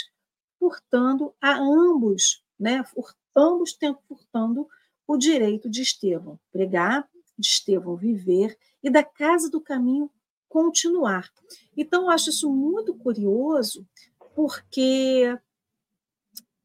[0.60, 2.84] furtando a ambos, né?
[3.36, 4.68] ambos furtando
[5.08, 10.10] o direito de Estevão pregar, de Estevão viver e da casa do caminho
[10.48, 11.30] continuar.
[11.76, 13.88] Então, acho isso muito curioso,
[14.36, 15.38] porque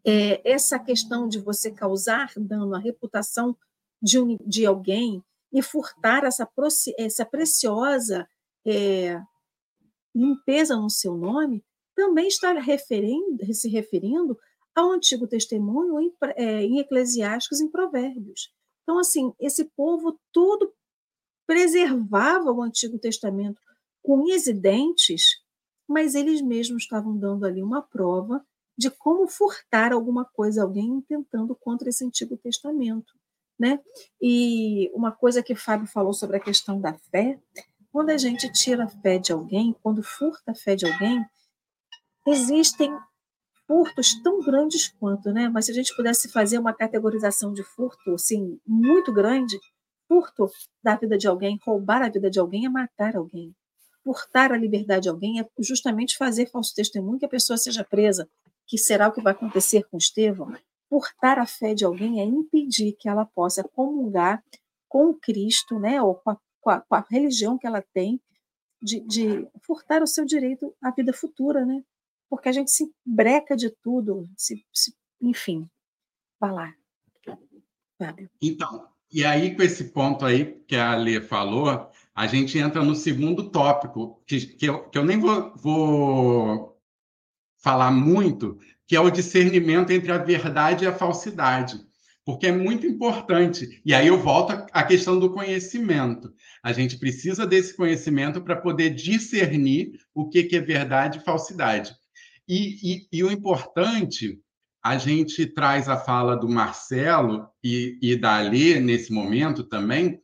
[0.04, 3.56] é, essa questão de você causar dano à reputação
[4.02, 5.22] de, um, de alguém
[5.52, 6.48] e furtar essa,
[6.98, 8.28] essa preciosa
[8.64, 9.20] é,
[10.14, 14.38] limpeza no seu nome, também está referindo, se referindo
[14.76, 18.52] ao Antigo Testemunho em, é, em Eclesiásticos, em Provérbios.
[18.82, 20.72] Então, assim, esse povo todo
[21.46, 23.60] preservava o Antigo Testamento
[24.02, 25.40] com unhas e dentes,
[25.88, 28.44] mas eles mesmos estavam dando ali uma prova
[28.76, 33.14] de como furtar alguma coisa, alguém tentando contra esse Antigo Testamento.
[33.58, 33.80] Né?
[34.20, 37.40] E uma coisa que Fábio falou sobre a questão da fé,
[37.90, 41.24] quando a gente tira a fé de alguém, quando furta a fé de alguém,
[42.26, 42.94] existem
[43.66, 45.48] furtos tão grandes quanto, né?
[45.48, 49.58] Mas se a gente pudesse fazer uma categorização de furto, assim, muito grande,
[50.08, 50.48] furto
[50.82, 53.54] da vida de alguém, roubar a vida de alguém é matar alguém.
[54.04, 58.28] Furtar a liberdade de alguém é justamente fazer falso testemunho que a pessoa seja presa,
[58.66, 60.54] que será o que vai acontecer com Estevão.
[60.88, 64.42] Furtar a fé de alguém é impedir que ela possa comungar
[64.88, 68.20] com Cristo, né, ou com a com a, com a religião que ela tem,
[68.82, 71.80] de, de, furtar o seu direito à vida futura, né?
[72.28, 75.68] Porque a gente se breca de tudo, se, se, enfim.
[76.40, 76.74] Vai lá,
[77.98, 78.28] Fábio.
[78.42, 82.94] Então, e aí com esse ponto aí que a Lê falou, a gente entra no
[82.94, 86.80] segundo tópico, que, que, eu, que eu nem vou, vou
[87.58, 91.86] falar muito, que é o discernimento entre a verdade e a falsidade
[92.26, 93.80] porque é muito importante.
[93.84, 96.34] E aí eu volto à questão do conhecimento.
[96.60, 101.94] A gente precisa desse conhecimento para poder discernir o que, é verdade e falsidade.
[102.48, 104.40] E, e, e, o importante,
[104.82, 110.20] a gente traz a fala do Marcelo e, e da Alê nesse momento também,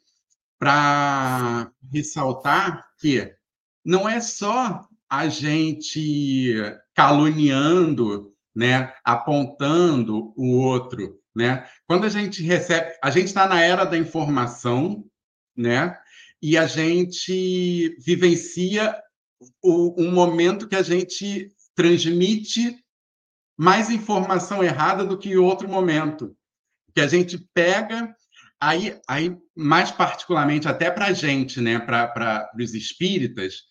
[0.58, 3.34] para ressaltar que
[3.84, 6.54] não é só a gente
[6.94, 11.66] caluniando, né, apontando o outro, né?
[11.86, 15.04] Quando a gente recebe, a gente está na era da informação,
[15.56, 15.98] né?
[16.40, 18.96] E a gente vivencia
[19.62, 22.76] o, um momento que a gente transmite
[23.56, 26.36] mais informação errada do que em outro momento.
[26.94, 28.14] Que a gente pega
[28.60, 33.62] aí, aí, mais particularmente, até para a gente, né, para os espíritas,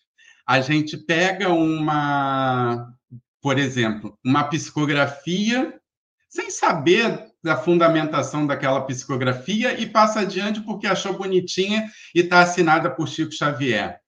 [0.46, 2.92] a gente pega uma,
[3.40, 5.80] por exemplo, uma psicografia,
[6.28, 12.90] sem saber da fundamentação daquela psicografia e passa adiante porque achou bonitinha e está assinada
[12.90, 14.00] por Chico Xavier,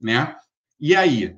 [0.00, 0.36] né?
[0.80, 1.36] E aí,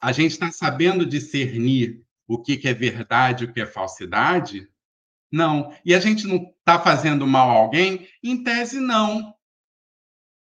[0.00, 4.68] a gente está sabendo discernir o que, que é verdade e o que é falsidade?
[5.30, 5.74] Não.
[5.84, 8.08] E a gente não está fazendo mal a alguém?
[8.22, 9.34] Em tese, não.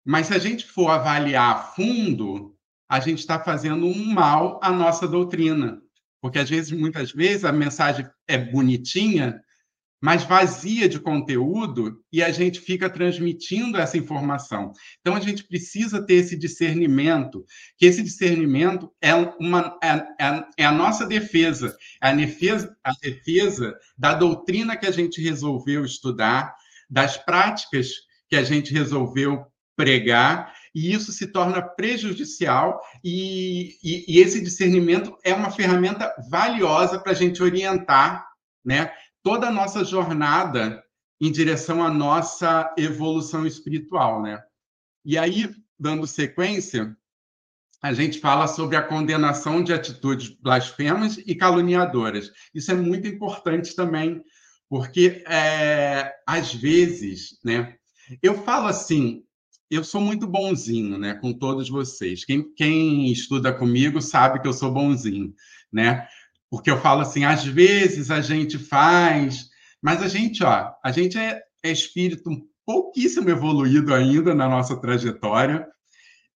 [0.05, 2.57] Mas se a gente for avaliar a fundo,
[2.89, 5.81] a gente está fazendo um mal à nossa doutrina.
[6.21, 9.43] Porque às vezes, muitas vezes, a mensagem é bonitinha,
[10.03, 14.73] mas vazia de conteúdo e a gente fica transmitindo essa informação.
[15.01, 17.47] Então a gente precisa ter esse discernimento,
[17.79, 19.89] que esse discernimento é, uma, é,
[20.21, 25.23] é, é a nossa defesa, é a defesa, a defesa da doutrina que a gente
[25.23, 26.53] resolveu estudar,
[26.91, 27.91] das práticas
[28.29, 35.17] que a gente resolveu pregar, e isso se torna prejudicial, e, e, e esse discernimento
[35.25, 38.27] é uma ferramenta valiosa para a gente orientar
[38.65, 40.83] né, toda a nossa jornada
[41.21, 44.43] em direção à nossa evolução espiritual, né?
[45.05, 46.97] E aí, dando sequência,
[47.81, 52.31] a gente fala sobre a condenação de atitudes blasfemas e caluniadoras.
[52.55, 54.23] Isso é muito importante também,
[54.69, 57.77] porque é, às vezes, né?
[58.23, 59.25] Eu falo assim,
[59.71, 62.25] eu sou muito bonzinho, né, com todos vocês.
[62.25, 65.35] Quem, quem estuda comigo sabe que eu sou bonzinho,
[65.73, 66.07] né?
[66.53, 69.49] Porque eu falo assim, às vezes a gente faz,
[69.83, 72.31] mas a gente, ó, a gente é, é espírito
[72.67, 75.67] pouquíssimo evoluído ainda na nossa trajetória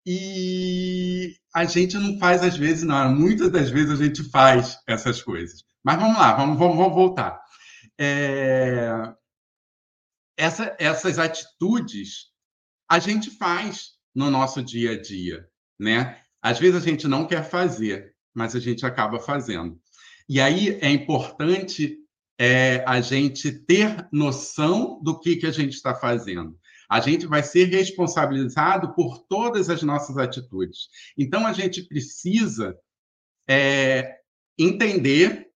[0.06, 3.14] e a gente não faz às vezes, não.
[3.14, 5.62] Muitas das vezes a gente faz essas coisas.
[5.84, 7.38] Mas vamos lá, vamos, vamos, vamos voltar.
[8.00, 9.12] É...
[10.34, 12.30] Essa, essas atitudes
[12.90, 15.46] a gente faz no nosso dia a dia,
[15.78, 16.18] né?
[16.40, 19.78] Às vezes a gente não quer fazer, mas a gente acaba fazendo.
[20.28, 21.98] E aí é importante
[22.38, 26.58] é, a gente ter noção do que, que a gente está fazendo.
[26.88, 30.88] A gente vai ser responsabilizado por todas as nossas atitudes.
[31.18, 32.78] Então, a gente precisa
[33.48, 34.18] é,
[34.58, 35.50] entender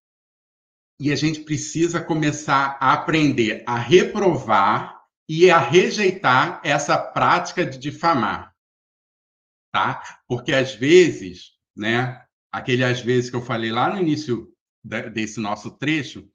[1.00, 7.78] e a gente precisa começar a aprender a reprovar e a rejeitar essa prática de
[7.78, 8.52] difamar.
[9.72, 10.20] Tá?
[10.26, 15.70] Porque às vezes, né, aquele às vezes que eu falei lá no início desse nosso
[15.70, 16.28] trecho,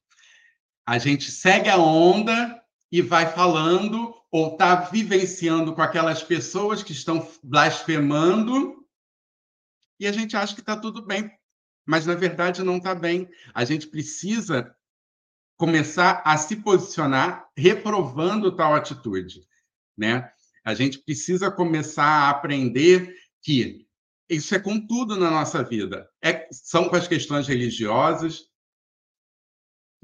[0.85, 6.91] a gente segue a onda e vai falando ou está vivenciando com aquelas pessoas que
[6.91, 8.85] estão blasfemando
[9.99, 11.31] e a gente acha que está tudo bem,
[11.85, 13.29] mas na verdade não está bem.
[13.53, 14.75] A gente precisa
[15.57, 19.47] começar a se posicionar reprovando tal atitude,
[19.97, 20.29] né?
[20.63, 23.84] A gente precisa começar a aprender que
[24.29, 26.07] isso é com tudo na nossa vida.
[26.23, 28.43] É, são com as questões religiosas.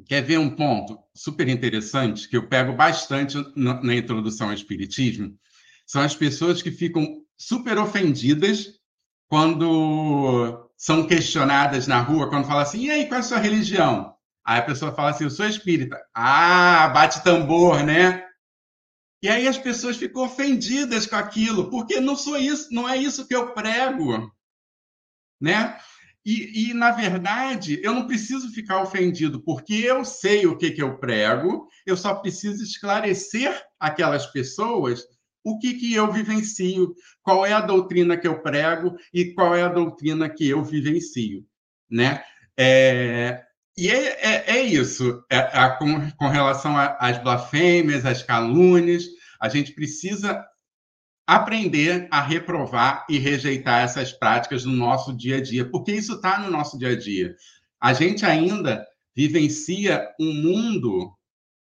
[0.07, 5.37] Quer ver um ponto super interessante que eu pego bastante na, na introdução ao Espiritismo?
[5.85, 8.79] São as pessoas que ficam super ofendidas
[9.27, 14.15] quando são questionadas na rua, quando falam assim, e aí, qual é a sua religião?
[14.43, 15.97] Aí a pessoa fala assim, eu sou espírita.
[16.13, 18.25] Ah, bate tambor, né?
[19.21, 23.27] E aí as pessoas ficam ofendidas com aquilo, porque não sou isso, não é isso
[23.27, 24.31] que eu prego,
[25.39, 25.77] né?
[26.25, 30.81] E, e, na verdade, eu não preciso ficar ofendido, porque eu sei o que, que
[30.81, 35.03] eu prego, eu só preciso esclarecer aquelas pessoas
[35.43, 36.93] o que, que eu vivencio,
[37.23, 41.43] qual é a doutrina que eu prego e qual é a doutrina que eu vivencio,
[41.89, 42.23] né?
[42.55, 43.43] É,
[43.77, 49.05] e é, é, é isso, é, é, com, com, relação às blasfêmias, às calúnias,
[49.39, 50.45] a gente precisa
[51.25, 56.39] aprender a reprovar e rejeitar essas práticas no nosso dia a dia, porque isso está
[56.39, 57.35] no nosso dia a dia.
[57.79, 61.15] A gente ainda vivencia um mundo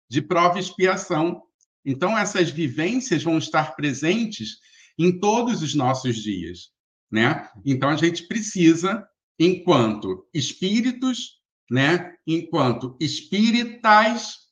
[0.09, 1.43] de prova e expiação.
[1.85, 4.57] Então, essas vivências vão estar presentes
[4.97, 6.71] em todos os nossos dias.
[7.09, 7.47] Né?
[7.65, 9.07] Então, a gente precisa,
[9.39, 11.40] enquanto espíritos,
[11.71, 14.49] né, enquanto espíritas,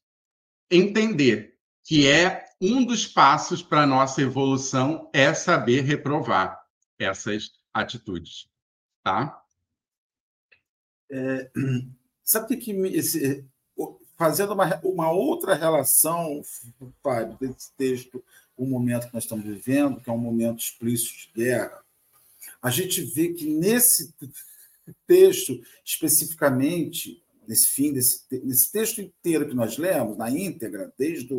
[0.72, 6.57] entender que é um dos passos para a nossa evolução é saber reprovar
[6.97, 8.49] essas atitudes.
[9.03, 9.43] Tá?
[11.11, 11.51] É,
[12.24, 13.45] sabe que esse,
[14.15, 16.41] fazendo uma, uma outra relação,
[17.03, 18.24] Fábio, desse texto,
[18.55, 21.84] o momento que nós estamos vivendo, que é um momento explícito de guerra,
[22.61, 24.13] a gente vê que nesse
[25.08, 31.34] texto, especificamente, nesse fim, desse, nesse texto inteiro que nós lemos, na íntegra, desde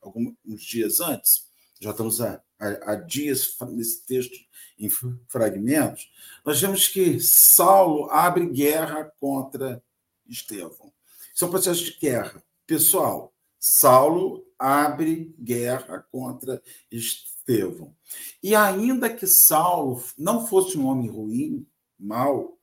[0.00, 1.46] alguns dias antes,
[1.80, 4.36] já estamos há dias nesse texto
[4.78, 4.88] em
[5.28, 6.10] fragmentos,
[6.44, 9.82] nós vemos que Saulo abre guerra contra
[10.26, 10.92] Estevão.
[11.34, 13.32] Isso é um processo de guerra pessoal.
[13.58, 17.94] Saulo abre guerra contra Estevão.
[18.42, 21.66] E ainda que Saulo não fosse um homem ruim,
[21.98, 22.58] mau,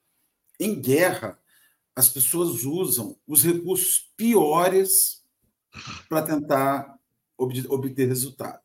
[0.59, 1.39] em guerra,
[1.95, 5.23] as pessoas usam os recursos piores
[6.07, 6.99] para tentar
[7.37, 8.63] obter resultado.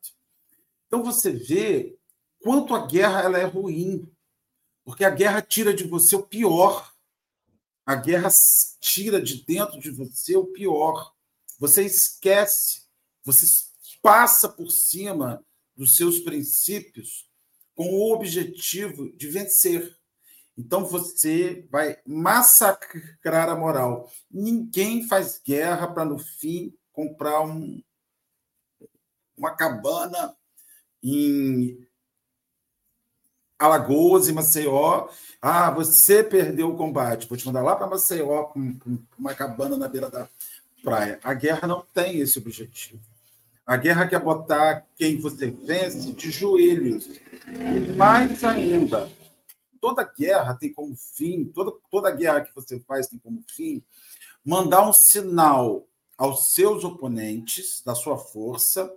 [0.87, 1.97] Então você vê
[2.39, 4.09] quanto a guerra ela é ruim,
[4.83, 6.93] porque a guerra tira de você o pior.
[7.85, 8.29] A guerra
[8.79, 11.13] tira de dentro de você o pior.
[11.59, 12.83] Você esquece,
[13.23, 13.45] você
[14.01, 15.43] passa por cima
[15.75, 17.29] dos seus princípios
[17.73, 19.97] com o objetivo de vencer.
[20.57, 24.09] Então você vai massacrar a moral.
[24.31, 27.81] Ninguém faz guerra para no fim comprar um,
[29.37, 30.33] uma cabana
[31.03, 31.85] em
[33.59, 35.09] Alagoas e Maceió.
[35.41, 37.27] Ah, você perdeu o combate.
[37.27, 38.77] Vou te mandar lá para Maceió, com
[39.17, 40.27] uma cabana na beira da
[40.83, 41.19] praia.
[41.23, 42.99] A guerra não tem esse objetivo.
[43.65, 47.09] A guerra quer botar quem você vence de joelhos.
[47.47, 49.09] E mais ainda,
[49.85, 53.85] toda guerra tem como fim, toda, toda guerra que você faz tem como fim
[54.43, 58.91] mandar um sinal aos seus oponentes da sua força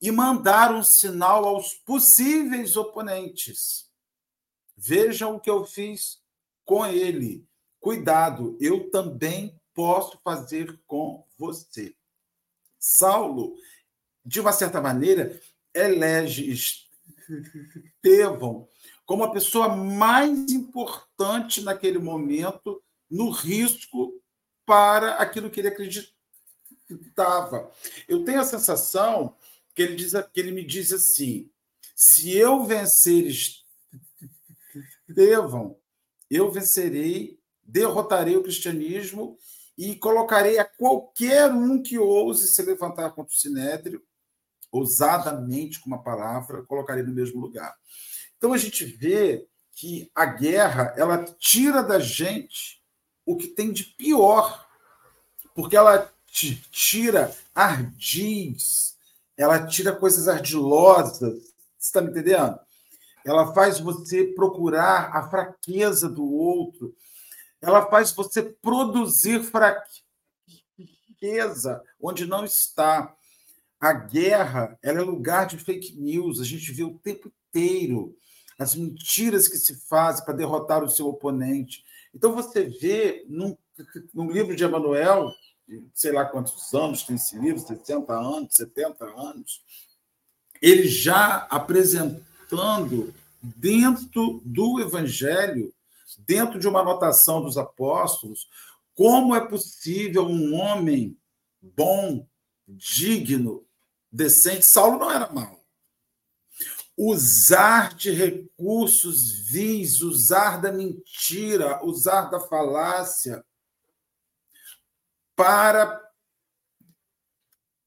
[0.00, 3.90] e mandar um sinal aos possíveis oponentes.
[4.76, 6.22] Vejam o que eu fiz
[6.64, 7.44] com ele.
[7.80, 11.92] Cuidado, eu também posso fazer com você.
[12.78, 13.56] Saulo,
[14.24, 15.40] de uma certa maneira,
[15.74, 16.52] elege
[18.04, 18.68] Estevão
[19.10, 22.80] como a pessoa mais importante naquele momento
[23.10, 24.22] no risco
[24.64, 25.66] para aquilo que ele
[26.86, 27.68] acreditava.
[28.06, 29.34] Eu tenho a sensação
[29.74, 31.50] que ele, diz, que ele me diz assim:
[31.92, 33.26] se eu vencer
[35.08, 35.76] Estevão,
[36.30, 39.36] eu vencerei, derrotarei o cristianismo
[39.76, 44.04] e colocarei a qualquer um que ouse se levantar contra o sinédrio,
[44.70, 47.76] ousadamente com uma palavra, colocarei no mesmo lugar.
[48.40, 52.82] Então a gente vê que a guerra ela tira da gente
[53.26, 54.66] o que tem de pior,
[55.54, 58.96] porque ela tira ardis,
[59.36, 61.52] ela tira coisas ardilosas.
[61.76, 62.58] Você está me entendendo?
[63.26, 66.96] Ela faz você procurar a fraqueza do outro.
[67.60, 69.84] Ela faz você produzir fraqueza
[72.00, 73.14] onde não está.
[73.78, 76.40] A guerra ela é lugar de fake news.
[76.40, 78.16] A gente vê o tempo inteiro
[78.60, 81.84] as mentiras que se fazem para derrotar o seu oponente.
[82.14, 83.56] Então você vê num,
[84.14, 85.32] num livro de Emanuel
[85.94, 89.62] sei lá quantos anos tem esse livro, 60 anos, 70 anos,
[90.60, 95.72] ele já apresentando dentro do Evangelho,
[96.18, 98.48] dentro de uma anotação dos apóstolos,
[98.94, 101.16] como é possível um homem
[101.62, 102.26] bom,
[102.66, 103.64] digno,
[104.12, 104.66] decente.
[104.66, 105.59] Saulo não era mau.
[107.02, 113.42] Usar de recursos vis, usar da mentira, usar da falácia,
[115.34, 115.98] para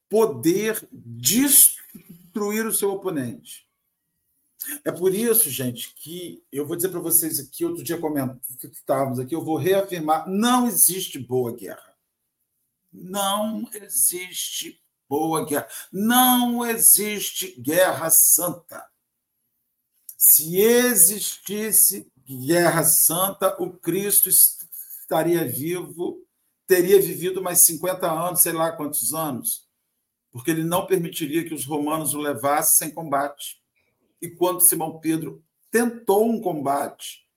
[0.09, 3.69] poder destruir o seu oponente.
[4.83, 9.35] É por isso, gente, que eu vou dizer para vocês aqui, outro dia comentávamos aqui,
[9.35, 11.95] eu vou reafirmar: não existe boa guerra.
[12.91, 15.67] Não existe boa guerra.
[15.91, 18.91] Não existe guerra santa.
[20.25, 26.25] Se existisse guerra santa, o Cristo estaria vivo
[26.65, 29.67] teria vivido mais 50 anos, sei lá quantos anos,
[30.31, 33.61] porque ele não permitiria que os romanos o levassem sem combate.
[34.21, 37.27] E quando Simão Pedro tentou um combate,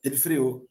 [0.00, 0.68] ele freou.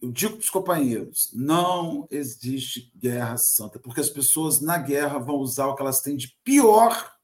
[0.00, 5.36] Eu digo para os companheiros: não existe guerra santa, porque as pessoas na guerra vão
[5.36, 7.14] usar o que elas têm de pior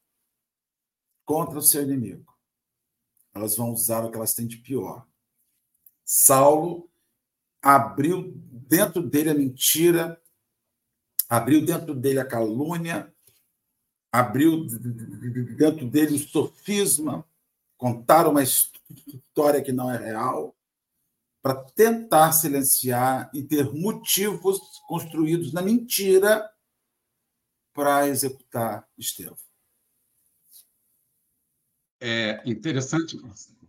[1.25, 2.34] contra o seu inimigo.
[3.35, 5.05] Elas vão usar o que elas têm de pior.
[6.05, 6.89] Saulo
[7.61, 10.21] abriu dentro dele a mentira,
[11.27, 13.13] abriu dentro dele a calúnia,
[14.11, 14.65] abriu
[15.57, 17.27] dentro dele o sofisma,
[17.77, 20.55] contar uma história que não é real,
[21.41, 26.49] para tentar silenciar e ter motivos construídos na mentira
[27.73, 29.44] para executar Estevão.
[31.99, 33.17] É interessante.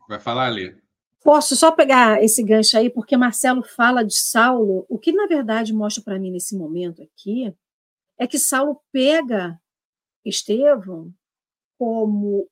[0.08, 0.76] Vai falar, Lê?
[1.22, 4.86] Posso só pegar esse gancho aí, porque Marcelo fala de Saulo.
[4.88, 7.52] O que, na verdade, mostra para mim nesse momento aqui
[8.18, 9.60] é que Saulo pega
[10.24, 11.12] Estevão
[11.78, 12.48] como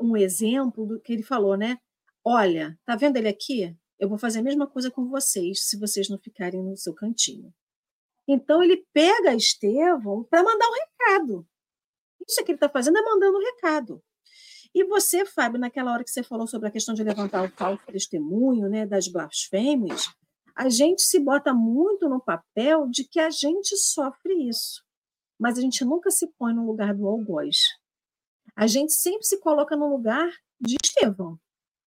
[0.00, 1.78] um exemplo do que ele falou, né?
[2.24, 3.76] Olha, tá vendo ele aqui?
[3.98, 7.52] Eu vou fazer a mesma coisa com vocês, se vocês não ficarem no seu cantinho.
[8.26, 11.48] Então ele pega Estevão para mandar um recado.
[12.26, 14.02] Isso que ele está fazendo é mandando um recado.
[14.74, 17.84] E você, Fábio, naquela hora que você falou sobre a questão de levantar o falso
[17.86, 20.12] testemunho, né, das blasfêmias,
[20.56, 24.82] a gente se bota muito no papel de que a gente sofre isso,
[25.38, 27.58] mas a gente nunca se põe no lugar do algoz.
[28.56, 30.28] A gente sempre se coloca no lugar
[30.60, 31.38] de Estevão.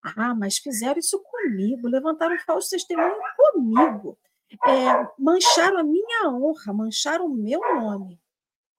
[0.04, 4.18] Ah, mas fizeram isso comigo, levantaram falso testemunho comigo,
[4.66, 8.22] é, mancharam a minha honra, mancharam o meu nome.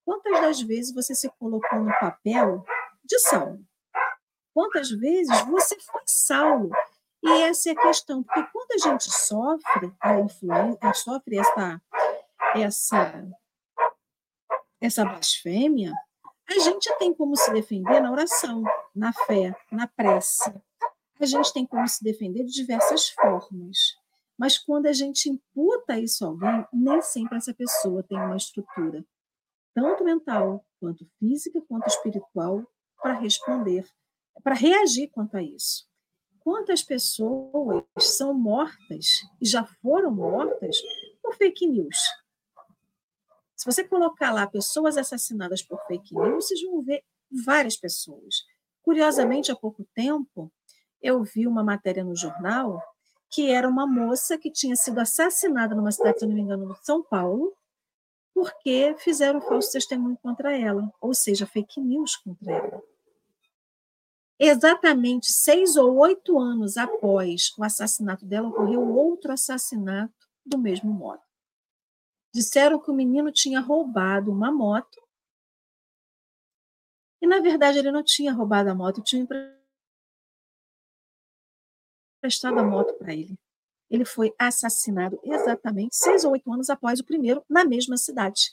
[0.05, 2.65] Quantas das vezes você se colocou no papel
[3.05, 3.68] de Saulo?
[4.59, 6.71] Quantas vezes você foi Saulo?
[7.23, 11.81] E essa é a questão, porque quando a gente sofre a influência, sofre essa,
[12.57, 13.25] essa,
[14.81, 15.93] essa blasfêmia,
[16.49, 20.53] a gente tem como se defender na oração, na fé, na prece.
[21.21, 23.97] A gente tem como se defender de diversas formas.
[24.37, 29.07] Mas quando a gente imputa isso a alguém, nem sempre essa pessoa tem uma estrutura,
[29.73, 32.67] tanto mental, quanto física, quanto espiritual,
[33.01, 33.89] para responder,
[34.43, 35.87] para reagir quanto a isso.
[36.41, 40.81] Quantas pessoas são mortas e já foram mortas
[41.23, 41.97] por fake news?
[43.55, 47.03] Se você colocar lá pessoas assassinadas por fake news, vocês vão ver
[47.45, 48.47] várias pessoas.
[48.83, 50.51] Curiosamente, há pouco tempo,
[51.03, 52.83] eu vi uma matéria no jornal
[53.31, 56.85] que era uma moça que tinha sido assassinada numa cidade, se não me engano, de
[56.87, 57.53] São Paulo,
[58.33, 62.83] porque fizeram falso testemunho contra ela, ou seja, fake news contra ela.
[64.41, 70.15] Exatamente seis ou oito anos após o assassinato dela, ocorreu outro assassinato
[70.47, 71.21] do mesmo modo.
[72.33, 75.03] Disseram que o menino tinha roubado uma moto.
[77.21, 79.27] E, na verdade, ele não tinha roubado a moto, tinha
[82.23, 83.37] emprestado a moto para ele.
[83.91, 88.53] Ele foi assassinado exatamente seis ou oito anos após o primeiro, na mesma cidade,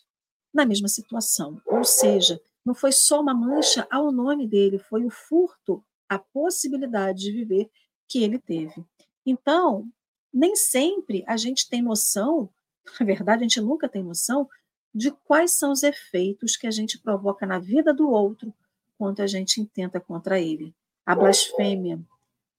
[0.52, 1.62] na mesma situação.
[1.66, 7.20] Ou seja, não foi só uma mancha ao nome dele, foi o furto, a possibilidade
[7.20, 7.70] de viver
[8.08, 8.84] que ele teve.
[9.26, 9.88] Então,
[10.34, 12.50] nem sempre a gente tem noção
[13.00, 14.48] na verdade, a gente nunca tem noção
[14.94, 18.54] de quais são os efeitos que a gente provoca na vida do outro
[18.98, 20.74] quando a gente intenta contra ele.
[21.06, 22.00] A blasfêmia,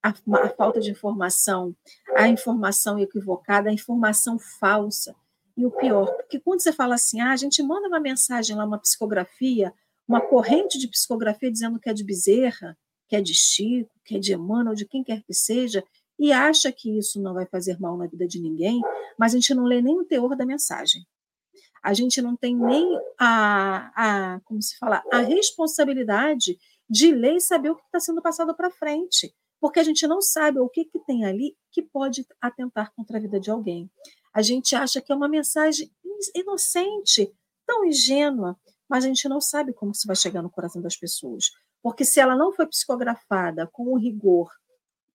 [0.02, 1.74] a, a falta de informação,
[2.14, 5.14] a informação equivocada, a informação falsa.
[5.56, 8.66] E o pior, porque quando você fala assim, ah, a gente manda uma mensagem lá,
[8.66, 9.72] uma psicografia,
[10.08, 12.76] uma corrente de psicografia dizendo que é de Bezerra,
[13.08, 15.84] que é de Chico, que é de Emmanuel, de quem quer que seja,
[16.18, 18.80] e acha que isso não vai fazer mal na vida de ninguém,
[19.18, 21.06] mas a gente não lê nem o teor da mensagem.
[21.82, 27.40] A gente não tem nem a, a como se fala, a responsabilidade de ler e
[27.40, 30.84] saber o que está sendo passado para frente, porque a gente não sabe o que,
[30.84, 33.90] que tem ali que pode atentar contra a vida de alguém.
[34.32, 35.90] A gente acha que é uma mensagem
[36.34, 37.32] inocente,
[37.66, 38.58] tão ingênua,
[38.88, 41.50] mas a gente não sabe como isso vai chegar no coração das pessoas.
[41.82, 44.50] Porque se ela não foi psicografada com o rigor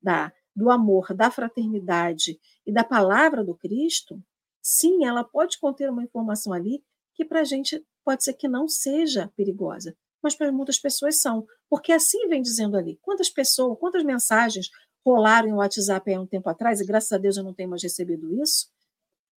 [0.02, 4.22] da do amor, da fraternidade e da palavra do Cristo,
[4.62, 8.68] sim, ela pode conter uma informação ali que para a gente pode ser que não
[8.68, 13.00] seja perigosa, mas para muitas pessoas são, porque assim vem dizendo ali.
[13.02, 14.70] Quantas pessoas, quantas mensagens
[15.06, 17.82] rolaram no WhatsApp há um tempo atrás, e graças a Deus eu não tenho mais
[17.82, 18.70] recebido isso,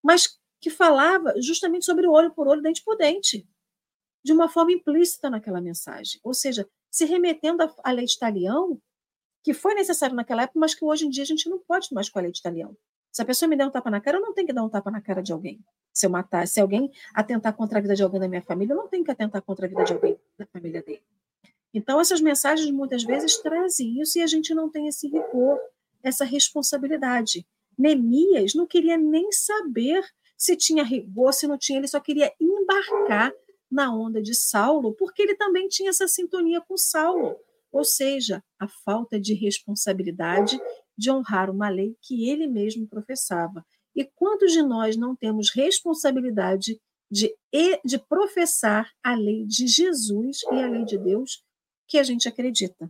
[0.02, 3.46] mas que falava justamente sobre olho por olho, dente por dente,
[4.24, 6.18] de uma forma implícita naquela mensagem.
[6.24, 8.80] Ou seja, se remetendo à lei de Talião,
[9.42, 12.08] que foi necessário naquela época, mas que hoje em dia a gente não pode mais
[12.08, 12.76] colher de italiano.
[13.12, 14.68] Se a pessoa me der um tapa na cara, eu não tenho que dar um
[14.68, 15.60] tapa na cara de alguém.
[15.92, 18.76] Se eu matar, se alguém atentar contra a vida de alguém da minha família, eu
[18.76, 21.02] não tenho que atentar contra a vida de alguém da família dele.
[21.72, 25.60] Então, essas mensagens muitas vezes trazem isso e a gente não tem esse rigor,
[26.02, 27.46] essa responsabilidade.
[27.78, 30.02] Neemias não queria nem saber
[30.36, 33.32] se tinha rigor, se não tinha, ele só queria embarcar
[33.70, 37.36] na onda de Saulo, porque ele também tinha essa sintonia com Saulo
[37.74, 40.56] ou seja, a falta de responsabilidade
[40.96, 43.66] de honrar uma lei que ele mesmo professava.
[43.96, 47.36] E quantos de nós não temos responsabilidade de,
[47.84, 51.42] de professar a lei de Jesus e a lei de Deus
[51.88, 52.88] que a gente acredita?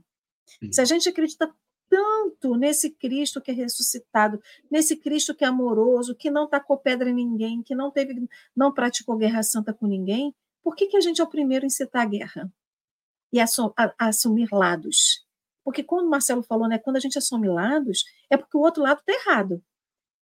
[0.70, 1.50] Se a gente acredita
[1.88, 4.38] tanto nesse Cristo que é ressuscitado,
[4.70, 8.70] nesse Cristo que é amoroso, que não tacou pedra em ninguém, que não teve, não
[8.70, 10.34] praticou guerra santa com ninguém,
[10.64, 12.50] por que, que a gente é o primeiro em citar a guerra?
[13.34, 13.46] e a,
[13.76, 15.26] a, assumir lados.
[15.64, 18.80] Porque quando o Marcelo falou, né, quando a gente assume lados, é porque o outro
[18.80, 19.60] lado está errado.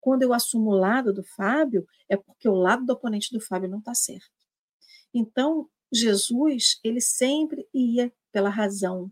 [0.00, 3.68] Quando eu assumo o lado do Fábio, é porque o lado do oponente do Fábio
[3.68, 4.30] não está certo.
[5.12, 9.10] Então, Jesus, ele sempre ia pela razão,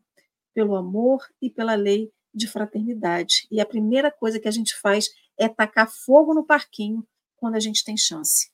[0.55, 3.49] pelo amor e pela lei de fraternidade.
[3.51, 7.05] E a primeira coisa que a gente faz é tacar fogo no parquinho
[7.37, 8.49] quando a gente tem chance.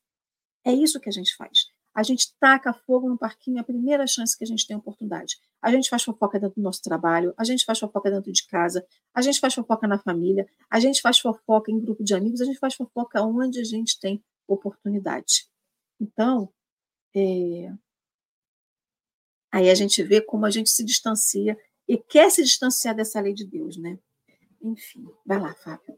[0.65, 1.74] É isso que a gente faz.
[1.95, 5.37] A gente taca fogo no parquinho a primeira chance que a gente tem oportunidade.
[5.63, 8.85] A gente faz fofoca dentro do nosso trabalho, a gente faz fofoca dentro de casa,
[9.15, 12.45] a gente faz fofoca na família, a gente faz fofoca em grupo de amigos, a
[12.45, 15.47] gente faz fofoca onde a gente tem oportunidade.
[16.01, 16.53] Então,
[17.15, 17.73] é...
[19.53, 23.35] aí a gente vê como a gente se distancia e quer se distanciar dessa lei
[23.35, 23.99] de Deus, né?
[24.61, 25.97] Enfim, vai lá, Fábio.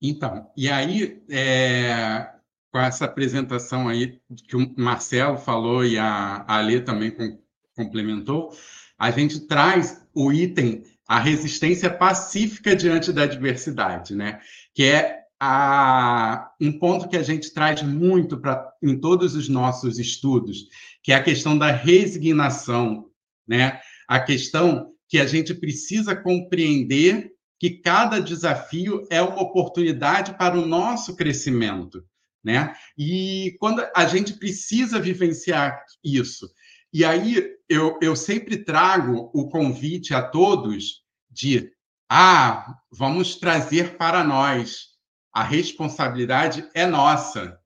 [0.00, 2.35] Então, e aí, é,
[2.76, 7.38] com essa apresentação aí que o Marcelo falou e a Alê também com,
[7.74, 8.54] complementou,
[8.98, 14.40] a gente traz o item a resistência pacífica diante da adversidade, né?
[14.74, 19.98] Que é a, um ponto que a gente traz muito para em todos os nossos
[19.98, 20.66] estudos,
[21.02, 23.06] que é a questão da resignação,
[23.48, 23.80] né?
[24.06, 30.66] A questão que a gente precisa compreender que cada desafio é uma oportunidade para o
[30.66, 32.04] nosso crescimento,
[32.46, 32.74] né?
[32.96, 36.48] E quando a gente precisa vivenciar isso.
[36.92, 41.72] E aí eu, eu sempre trago o convite a todos de
[42.08, 44.94] ah, vamos trazer para nós.
[45.34, 47.58] A responsabilidade é nossa.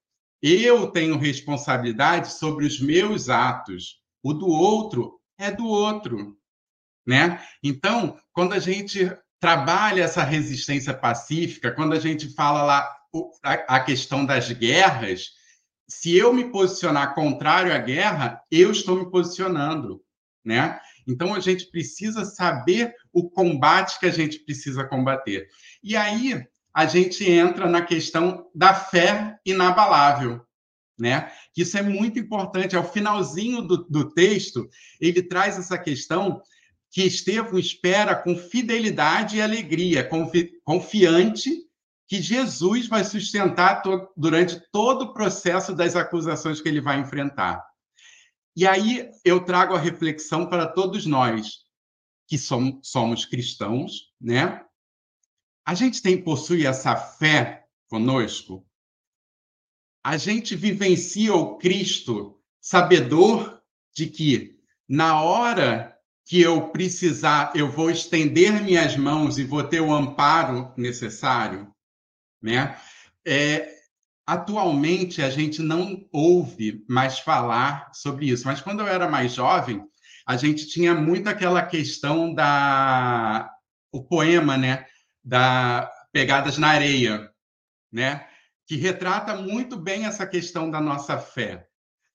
[0.43, 4.01] Eu tenho responsabilidade sobre os meus atos.
[4.23, 6.41] O do outro é do outro
[7.07, 7.43] né?
[7.63, 9.11] Então, quando a gente
[9.41, 12.97] trabalha essa resistência pacífica, quando a gente fala lá
[13.43, 15.31] a questão das guerras,
[15.89, 20.01] se eu me posicionar contrário à guerra, eu estou me posicionando,
[20.45, 20.79] né?
[21.07, 25.49] Então a gente precisa saber o combate que a gente precisa combater.
[25.83, 30.41] E aí a gente entra na questão da fé inabalável,
[30.97, 31.33] né?
[31.57, 32.77] Isso é muito importante.
[32.77, 34.69] Ao finalzinho do, do texto,
[35.01, 36.41] ele traz essa questão
[36.91, 41.70] que Estevão espera com fidelidade e alegria, confi confiante
[42.11, 47.65] que Jesus vai sustentar to durante todo o processo das acusações que ele vai enfrentar.
[48.57, 51.61] E aí eu trago a reflexão para todos nós
[52.27, 54.61] que somos, somos cristãos, né?
[55.65, 58.67] A gente tem possui essa fé conosco.
[60.03, 63.63] A gente vivencia o Cristo sabedor
[63.95, 64.59] de que
[64.89, 65.97] na hora
[66.27, 71.73] que eu precisar, eu vou estender minhas mãos e vou ter o amparo necessário,
[72.43, 72.77] né?
[73.27, 73.69] É,
[74.27, 79.83] atualmente a gente não ouve mais falar sobre isso, mas quando eu era mais jovem,
[80.27, 83.51] a gente tinha muito aquela questão da
[83.93, 84.87] o poema, né,
[85.23, 87.29] da pegadas na areia,
[87.93, 88.27] né,
[88.67, 91.67] que retrata muito bem essa questão da nossa fé,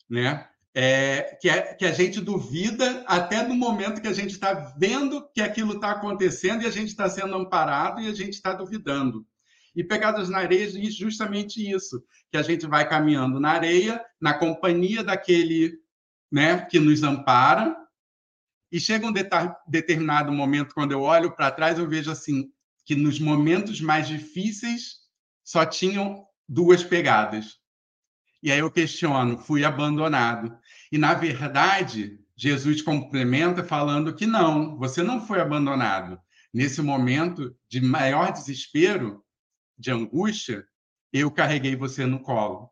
[0.09, 0.47] né?
[0.75, 5.25] é, que, é, que a gente duvida até no momento que a gente está vendo
[5.33, 9.25] que aquilo está acontecendo e a gente está sendo amparado e a gente está duvidando.
[9.75, 14.33] E Pegadas na Areia diz justamente isso, que a gente vai caminhando na areia, na
[14.33, 15.77] companhia daquele
[16.31, 17.75] né, que nos ampara,
[18.71, 19.13] e chega um
[19.67, 22.51] determinado momento, quando eu olho para trás, eu vejo assim,
[22.85, 24.97] que nos momentos mais difíceis
[25.43, 27.59] só tinham duas pegadas,
[28.45, 30.55] e aí eu questiono, fui abandonado.
[30.91, 36.19] E, na verdade, Jesus complementa falando que não, você não foi abandonado.
[36.53, 39.24] Nesse momento de maior desespero,
[39.77, 40.65] de angústia,
[41.11, 42.69] eu carreguei você no colo.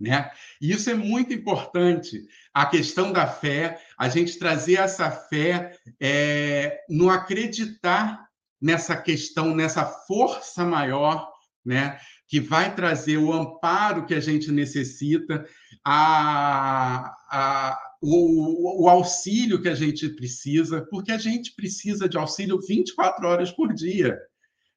[0.00, 0.30] Né?
[0.60, 6.80] E isso é muito importante, a questão da fé, a gente trazer essa fé é,
[6.88, 8.26] no acreditar
[8.58, 11.30] nessa questão, nessa força maior,
[11.62, 12.00] né?
[12.26, 15.44] que vai trazer o amparo que a gente necessita,
[15.84, 22.60] a, a, o, o, auxílio que a gente precisa, porque a gente precisa de auxílio
[22.60, 24.16] 24 horas por dia,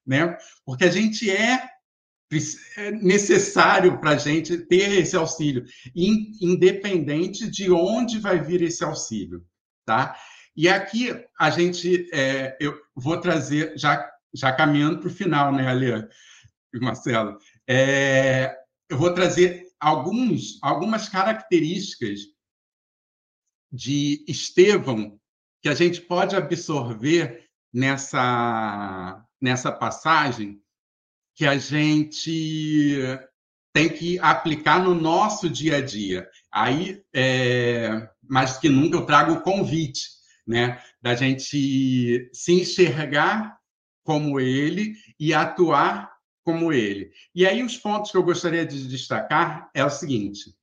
[0.06, 0.38] né?
[0.66, 1.70] Porque a gente é,
[2.78, 9.45] é necessário para a gente ter esse auxílio, independente de onde vai vir esse auxílio,
[9.86, 10.16] tá?
[10.56, 15.68] E aqui a gente, é, eu vou trazer, já, já caminhando para o final, né,
[15.68, 16.08] Alê?
[16.80, 17.38] Marcelo.
[17.68, 18.56] É,
[18.89, 22.20] eu vou trazer alguns, algumas características
[23.72, 25.20] de Estevão
[25.62, 30.62] que a gente pode absorver nessa, nessa passagem
[31.36, 33.02] que a gente
[33.74, 36.30] tem que aplicar no nosso dia a dia.
[36.50, 40.08] Aí, é, mais que nunca, eu trago o convite,
[40.48, 43.58] né, da gente se enxergar
[44.02, 46.14] como ele e atuar
[46.46, 47.12] como ele.
[47.36, 50.56] E aí os pontos que eu gostaria de destacar é o seguinte: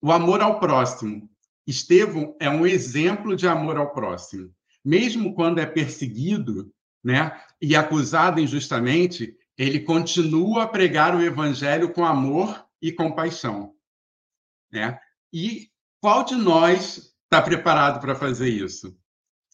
[0.00, 1.28] o amor ao próximo
[1.66, 4.50] Estevão é um exemplo de amor ao próximo.
[4.82, 6.72] Mesmo quando é perseguido
[7.04, 13.74] né, e acusado injustamente, ele continua a pregar o evangelho com amor e compaixão.
[14.72, 14.98] Né?
[15.32, 18.98] E qual de nós está preparado para fazer isso?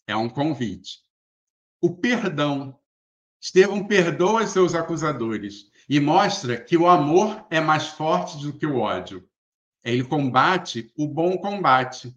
[0.07, 0.99] É um convite.
[1.81, 2.79] O perdão.
[3.39, 8.77] Estevão perdoa seus acusadores e mostra que o amor é mais forte do que o
[8.77, 9.27] ódio.
[9.83, 12.15] Ele combate o bom combate,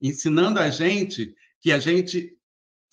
[0.00, 2.38] ensinando a gente que a gente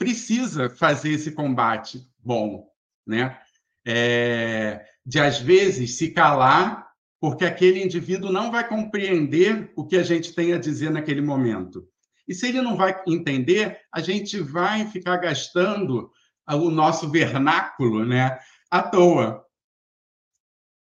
[0.01, 2.67] precisa fazer esse combate bom,
[3.05, 3.39] né?
[3.85, 6.89] É, de às vezes se calar
[7.19, 11.87] porque aquele indivíduo não vai compreender o que a gente tem a dizer naquele momento.
[12.27, 16.11] E se ele não vai entender, a gente vai ficar gastando
[16.47, 18.39] o nosso vernáculo, né,
[18.71, 19.45] à toa.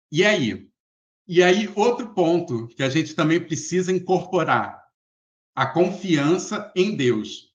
[0.10, 0.70] E aí?
[1.28, 4.82] E aí, outro ponto que a gente também precisa incorporar:
[5.54, 7.49] a confiança em Deus.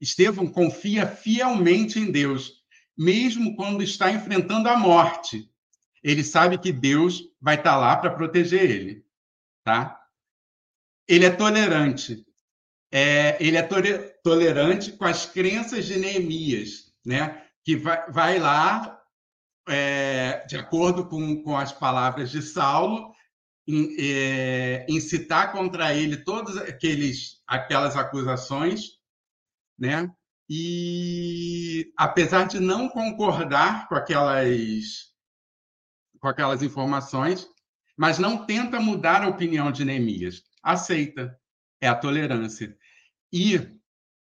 [0.00, 2.62] Estevão confia fielmente em Deus,
[2.96, 5.50] mesmo quando está enfrentando a morte.
[6.02, 9.04] Ele sabe que Deus vai estar lá para proteger ele,
[9.62, 10.00] tá?
[11.06, 12.24] Ele é tolerante.
[12.92, 13.62] É, ele é
[14.22, 17.44] tolerante com as crenças de Neemias, né?
[17.62, 19.00] Que vai, vai lá
[19.68, 23.12] é, de acordo com, com as palavras de Saulo,
[23.98, 28.99] é, incitar contra ele todas aqueles, aquelas acusações,
[29.80, 30.12] né?
[30.48, 35.12] E apesar de não concordar com aquelas,
[36.20, 37.48] com aquelas informações,
[37.96, 41.38] mas não tenta mudar a opinião de Neemias, aceita,
[41.80, 42.76] é a tolerância.
[43.32, 43.58] E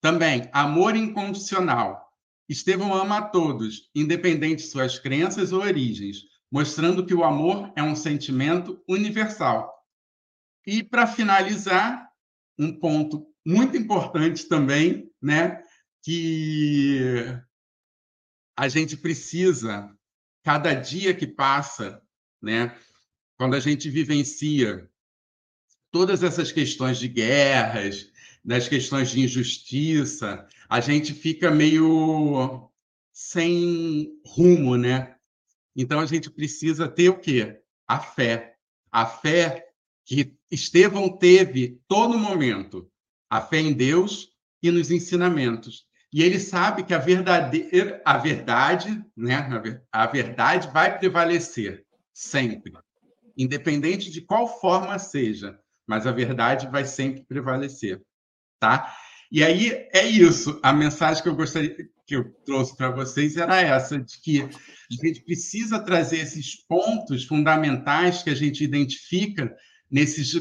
[0.00, 2.04] também amor incondicional,
[2.48, 7.82] Estevão ama a todos, independente de suas crenças ou origens, mostrando que o amor é
[7.82, 9.72] um sentimento universal.
[10.66, 12.08] E, para finalizar,
[12.58, 15.62] um ponto muito importante também, né,
[16.02, 17.24] que
[18.56, 19.90] a gente precisa,
[20.42, 22.02] cada dia que passa,
[22.40, 22.76] né,
[23.36, 24.88] quando a gente vivencia
[25.90, 28.10] todas essas questões de guerras,
[28.44, 32.70] das questões de injustiça, a gente fica meio
[33.12, 35.16] sem rumo, né?
[35.74, 37.60] Então a gente precisa ter o quê?
[37.86, 38.56] A fé.
[38.90, 39.66] A fé
[40.04, 42.90] que Estevão teve todo momento.
[43.28, 44.28] A fé em Deus
[44.62, 45.84] e nos ensinamentos.
[46.12, 49.48] E ele sabe que a verdadeira, a verdade, né?
[49.92, 52.72] A verdade vai prevalecer sempre,
[53.36, 58.00] independente de qual forma seja, mas a verdade vai sempre prevalecer
[58.64, 58.96] tá?
[59.30, 60.58] E aí é isso.
[60.62, 65.06] A mensagem que eu gostaria que eu trouxe para vocês era essa de que a
[65.06, 69.54] gente precisa trazer esses pontos fundamentais que a gente identifica
[69.90, 70.34] nesses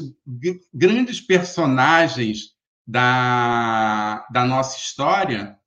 [0.72, 2.53] grandes personagens
[2.86, 5.58] da, da nossa história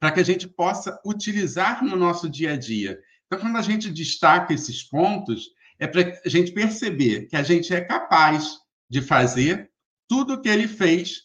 [0.00, 2.98] para que a gente possa utilizar no nosso dia a dia.
[3.26, 7.72] Então, quando a gente destaca esses pontos, é para a gente perceber que a gente
[7.72, 8.58] é capaz
[8.90, 9.70] de fazer
[10.08, 11.22] tudo o que ele fez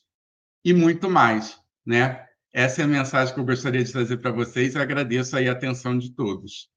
[0.63, 2.23] e muito mais, né?
[2.53, 5.51] Essa é a mensagem que eu gostaria de trazer para vocês e agradeço aí a
[5.51, 6.69] atenção de todos.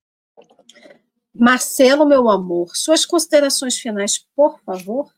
[1.34, 5.12] Marcelo, meu amor, suas considerações finais, por favor.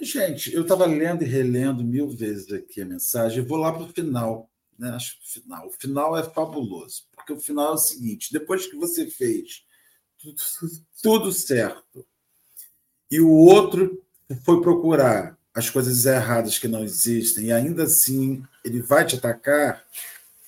[0.00, 3.88] Gente, eu estava lendo e relendo mil vezes aqui a mensagem, vou lá para o
[3.88, 4.50] final.
[4.78, 4.90] Né?
[4.90, 5.66] Acho que o final.
[5.68, 9.64] O final é fabuloso, porque o final é o seguinte: depois que você fez
[10.18, 10.42] tudo,
[11.02, 12.06] tudo certo
[13.10, 14.02] e o outro
[14.44, 19.84] foi procurar as coisas erradas que não existem, e ainda assim ele vai te atacar,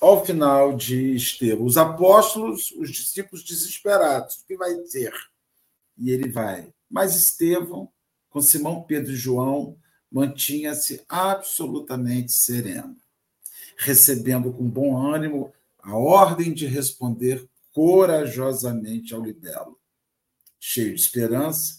[0.00, 5.12] ao final de Estevão, os apóstolos, os discípulos desesperados, o que vai ter?
[5.96, 6.72] E ele vai.
[6.88, 7.90] Mas Estevão,
[8.30, 9.76] com Simão, Pedro e João,
[10.10, 12.96] mantinha-se absolutamente sereno,
[13.76, 15.52] recebendo com bom ânimo
[15.82, 19.78] a ordem de responder corajosamente ao libelo.
[20.58, 21.78] Cheio de esperança,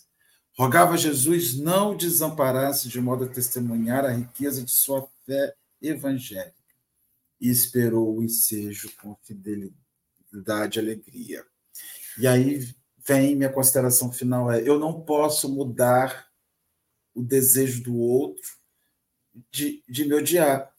[0.60, 5.56] Rogava a Jesus não o desamparasse de modo a testemunhar a riqueza de sua fé
[5.82, 6.54] evangélica
[7.40, 11.46] e esperou o ensejo com fidelidade e alegria.
[12.18, 16.29] E aí vem minha consideração final é: eu não posso mudar
[17.20, 18.58] o desejo do outro
[19.52, 20.74] de, de me odiar,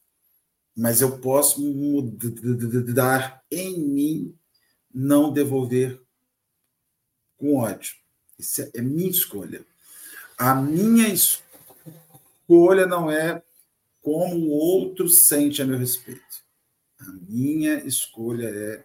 [0.75, 4.35] mas eu posso mudar em mim
[4.93, 6.01] não devolver
[7.37, 7.95] com ódio.
[8.39, 9.65] Isso é, é minha escolha.
[10.39, 13.43] A minha escolha não é
[14.01, 16.43] como o outro sente a meu respeito.
[16.99, 18.85] A minha escolha é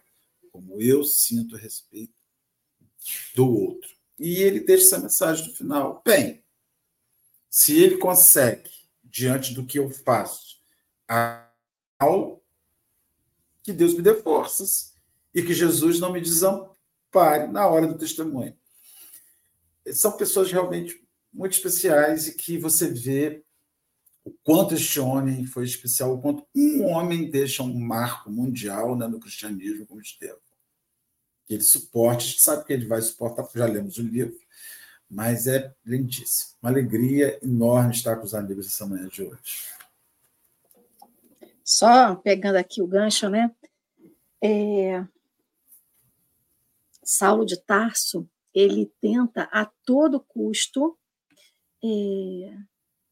[0.52, 2.12] como eu sinto a respeito
[3.34, 3.96] do outro.
[4.18, 6.02] E ele deixa essa mensagem no final.
[6.04, 6.42] Bem,
[7.56, 8.68] se ele consegue
[9.02, 10.58] diante do que eu faço.
[11.98, 12.44] Ao
[13.62, 14.94] que Deus me dê forças
[15.34, 18.54] e que Jesus não me desampare na hora do testemunho.
[19.90, 21.02] São pessoas realmente
[21.32, 23.42] muito especiais e que você vê
[24.22, 29.08] o quanto este homem foi especial, o quanto um homem deixa um marco mundial né,
[29.08, 30.36] no cristianismo como Estevão.
[31.46, 34.38] Que ele suporte, a gente sabe que ele vai suportar, já lemos o livro,
[35.08, 36.56] mas é lindíssimo.
[36.62, 39.76] Uma alegria enorme estar com os amigos essa manhã de hoje.
[41.64, 43.54] Só pegando aqui o gancho, né?
[44.42, 45.04] É...
[47.02, 50.98] Saulo de Tarso, ele tenta a todo custo
[51.84, 52.56] é,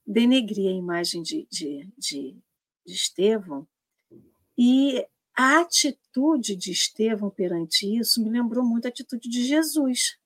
[0.07, 2.37] denegrir a imagem de, de, de,
[2.85, 3.67] de Estevão,
[4.57, 10.17] e a atitude de Estevão perante isso me lembrou muito a atitude de Jesus.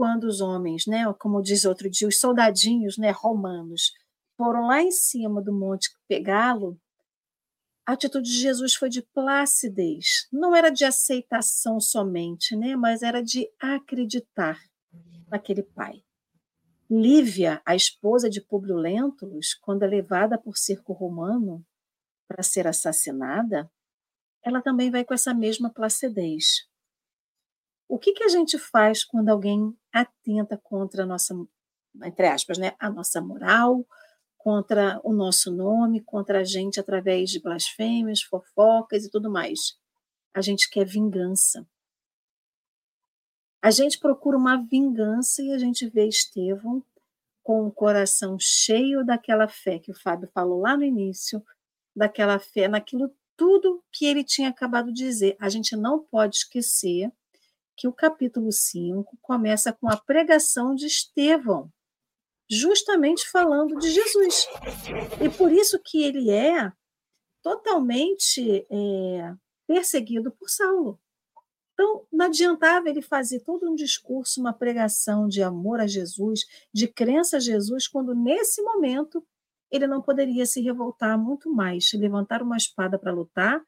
[0.00, 3.92] Quando os homens, né, como diz outro dia, os soldadinhos né, romanos,
[4.34, 6.80] foram lá em cima do monte pegá-lo,
[7.84, 10.26] a atitude de Jesus foi de placidez.
[10.32, 14.58] Não era de aceitação somente, né, mas era de acreditar
[15.30, 16.02] naquele pai.
[16.90, 21.62] Lívia, a esposa de Públio Lentulus, quando é levada por circo romano
[22.26, 23.70] para ser assassinada,
[24.42, 26.66] ela também vai com essa mesma placidez.
[27.86, 31.34] O que, que a gente faz quando alguém atenta contra a nossa,
[32.04, 33.86] entre aspas, né, a nossa moral,
[34.36, 39.78] contra o nosso nome, contra a gente através de blasfêmias, fofocas e tudo mais?
[40.34, 41.66] A gente quer vingança.
[43.62, 46.82] A gente procura uma vingança e a gente vê Estevão
[47.42, 51.44] com o coração cheio daquela fé que o Fábio falou lá no início,
[51.94, 55.36] daquela fé naquilo tudo que ele tinha acabado de dizer.
[55.38, 57.12] A gente não pode esquecer
[57.80, 61.72] que o capítulo 5 começa com a pregação de Estevão,
[62.46, 64.46] justamente falando de Jesus.
[65.18, 66.70] E por isso que ele é
[67.42, 69.34] totalmente é,
[69.66, 71.00] perseguido por Saulo.
[71.72, 76.86] Então, não adiantava ele fazer todo um discurso, uma pregação de amor a Jesus, de
[76.86, 79.26] crença a Jesus, quando nesse momento
[79.70, 83.64] ele não poderia se revoltar muito mais, levantar uma espada para lutar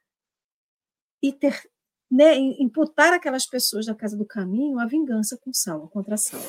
[1.19, 1.67] e ter,
[2.13, 6.45] né, imputar aquelas pessoas da casa do caminho a vingança com Saulo, contra Saulo.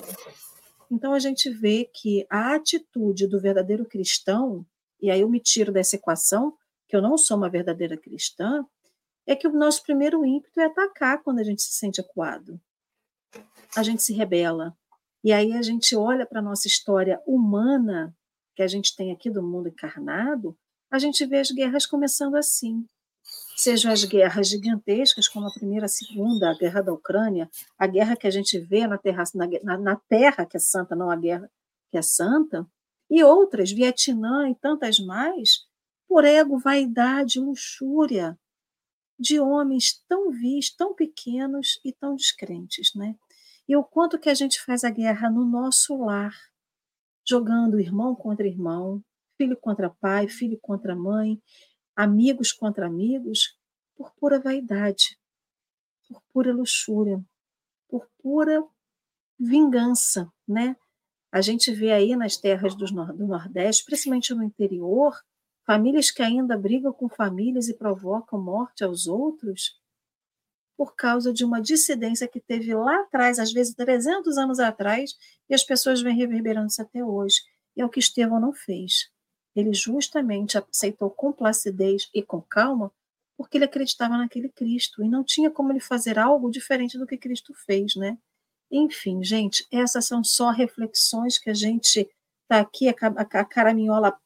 [0.91, 4.67] Então a gente vê que a atitude do verdadeiro cristão,
[5.01, 6.55] e aí eu me tiro dessa equação,
[6.87, 8.63] que eu não sou uma verdadeira cristã,
[9.27, 12.61] é que o nosso primeiro ímpeto é atacar quando a gente se sente acuado.
[13.75, 14.77] A gente se rebela.
[15.25, 18.15] E aí a gente olha para a nossa história humana,
[18.55, 20.55] que a gente tem aqui do mundo encarnado,
[20.91, 22.87] a gente vê as guerras começando assim.
[23.57, 27.49] Sejam as guerras gigantescas, como a primeira, a segunda, a guerra da Ucrânia,
[27.79, 29.23] a guerra que a gente vê na terra,
[29.63, 31.49] na, na terra que é santa, não a guerra
[31.91, 32.67] que é santa,
[33.09, 35.65] e outras, Vietnã e tantas mais,
[36.09, 38.37] por ego, vaidade, luxúria,
[39.19, 43.15] de homens tão vis, tão pequenos e tão descrentes, né?
[43.69, 46.35] E o quanto que a gente faz a guerra no nosso lar,
[47.27, 49.03] jogando irmão contra irmão,
[49.39, 51.41] filho contra pai, filho contra mãe,
[51.97, 53.57] amigos contra amigos,
[53.97, 55.19] por pura vaidade,
[56.09, 57.23] por pura luxúria,
[57.89, 58.65] por pura
[59.39, 60.77] vingança, né?
[61.33, 62.87] A gente vê aí nas terras do
[63.27, 65.15] Nordeste, principalmente no interior,
[65.67, 69.81] Famílias que ainda brigam com famílias e provocam morte aos outros
[70.77, 75.13] por causa de uma dissidência que teve lá atrás, às vezes 300 anos atrás,
[75.49, 77.37] e as pessoas vêm reverberando isso até hoje.
[77.77, 79.09] E é o que Estevão não fez.
[79.55, 82.93] Ele justamente aceitou com placidez e com calma,
[83.37, 87.17] porque ele acreditava naquele Cristo e não tinha como ele fazer algo diferente do que
[87.17, 88.19] Cristo fez, né?
[88.71, 92.09] Enfim, gente, essas são só reflexões que a gente
[92.43, 94.19] está aqui, a, a caraminhola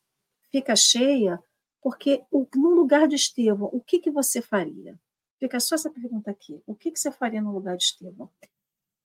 [0.51, 1.43] fica cheia,
[1.83, 2.25] porque
[2.55, 4.99] no lugar de Estevão, o que, que você faria?
[5.39, 6.61] Fica só essa pergunta aqui.
[6.67, 8.31] O que, que você faria no lugar de Estevão?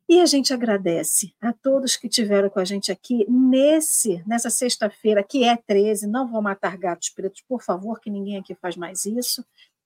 [0.08, 5.24] E a gente agradece a todos que tiveram com a gente aqui nesse nessa sexta-feira,
[5.24, 6.08] que é 13.
[6.08, 9.44] Não vou matar gatos pretos, por favor, que ninguém aqui faz mais isso.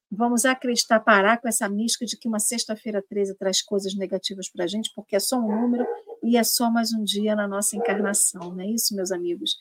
[0.09, 4.63] Vamos acreditar, parar com essa mística de que uma sexta-feira 13 traz coisas negativas para
[4.63, 5.85] a gente, porque é só um número
[6.23, 9.57] e é só mais um dia na nossa encarnação, não é isso, meus amigos?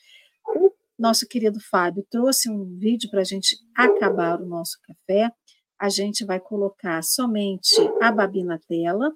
[0.99, 5.31] nosso querido Fábio trouxe um vídeo para a gente acabar o nosso café.
[5.79, 9.13] A gente vai colocar somente a Babi na tela.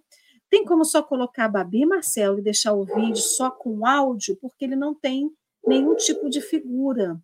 [0.50, 4.76] Tem como só colocar Babi, Marcelo, e deixar o vídeo só com áudio, porque ele
[4.76, 5.30] não tem
[5.64, 7.18] nenhum tipo de figura.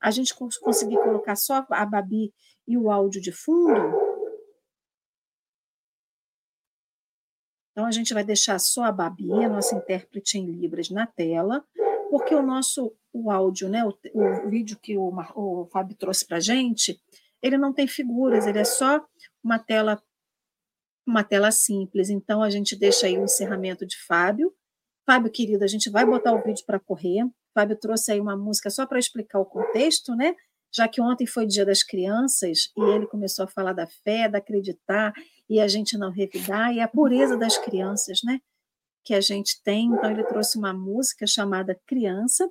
[0.00, 2.34] A gente conseguir colocar só a Babi
[2.66, 3.80] e o áudio de fundo.
[7.70, 11.64] Então, a gente vai deixar só a Babi, a nossa intérprete em Libras, na tela
[12.12, 16.36] porque o nosso o áudio, né, o, o vídeo que o, o Fábio trouxe para
[16.36, 17.00] a gente,
[17.40, 19.02] ele não tem figuras, ele é só
[19.42, 20.02] uma tela
[21.06, 22.10] uma tela simples.
[22.10, 24.52] Então a gente deixa aí o encerramento de Fábio.
[25.04, 27.24] Fábio, querido, a gente vai botar o vídeo para correr.
[27.54, 30.34] Fábio trouxe aí uma música só para explicar o contexto, né?
[30.74, 34.38] Já que ontem foi Dia das Crianças e ele começou a falar da fé, da
[34.38, 35.12] acreditar
[35.48, 38.40] e a gente não revidar e a pureza das crianças, né?
[39.04, 39.86] Que a gente tem.
[39.86, 42.48] Então ele trouxe uma música chamada Criança.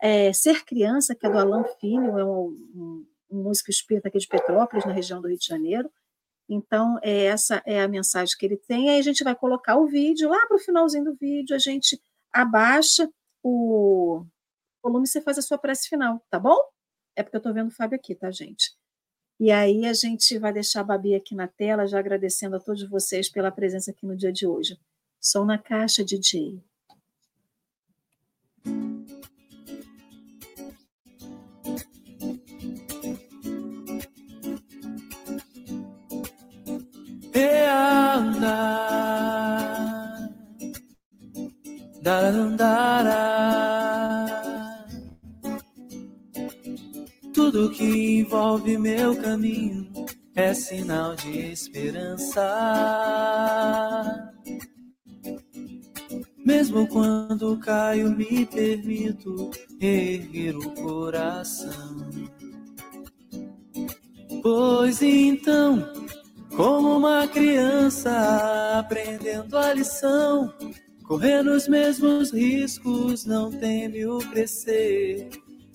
[0.00, 4.18] É, Ser Criança, que é do Alan Filho, é um, um, um músico espírita aqui
[4.18, 5.88] de Petrópolis, na região do Rio de Janeiro.
[6.48, 8.90] Então, é, essa é a mensagem que ele tem.
[8.90, 12.00] Aí a gente vai colocar o vídeo, lá para o finalzinho do vídeo, a gente
[12.32, 13.08] abaixa
[13.42, 14.24] o
[14.82, 16.56] volume e você faz a sua prece final, tá bom?
[17.16, 18.74] É porque eu estou vendo o Fábio aqui, tá, gente?
[19.38, 22.88] E aí a gente vai deixar a Babi aqui na tela, já agradecendo a todos
[22.88, 24.78] vocês pela presença aqui no dia de hoje.
[25.20, 26.62] Sou na caixa, DJ.
[42.12, 43.22] Darandara.
[47.32, 49.90] Tudo que envolve meu caminho
[50.34, 52.44] é sinal de esperança.
[56.44, 59.50] Mesmo quando caio, me permito
[59.80, 61.96] erguer o coração.
[64.42, 65.90] Pois então
[66.56, 70.52] como uma criança aprendendo a lição,
[71.12, 75.28] correndo os mesmos riscos, não teme o crescer.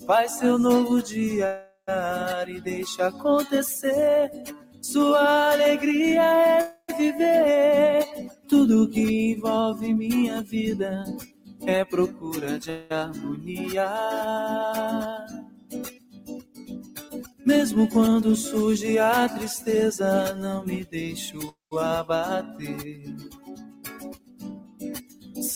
[0.04, 1.64] Faz seu novo dia
[2.48, 4.32] e deixa acontecer.
[4.82, 8.32] Sua alegria é viver.
[8.48, 11.04] Tudo que envolve minha vida
[11.64, 13.88] é procura de harmonia.
[17.46, 21.38] Mesmo quando surge a tristeza, não me deixo
[21.72, 23.14] abater.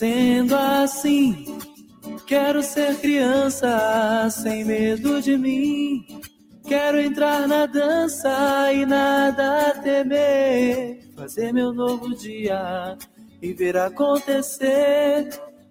[0.03, 1.47] Sendo assim,
[2.27, 6.05] quero ser criança sem medo de mim.
[6.67, 11.09] Quero entrar na dança e nada temer.
[11.15, 12.99] Fazer meu novo dia
[13.41, 15.29] e ver acontecer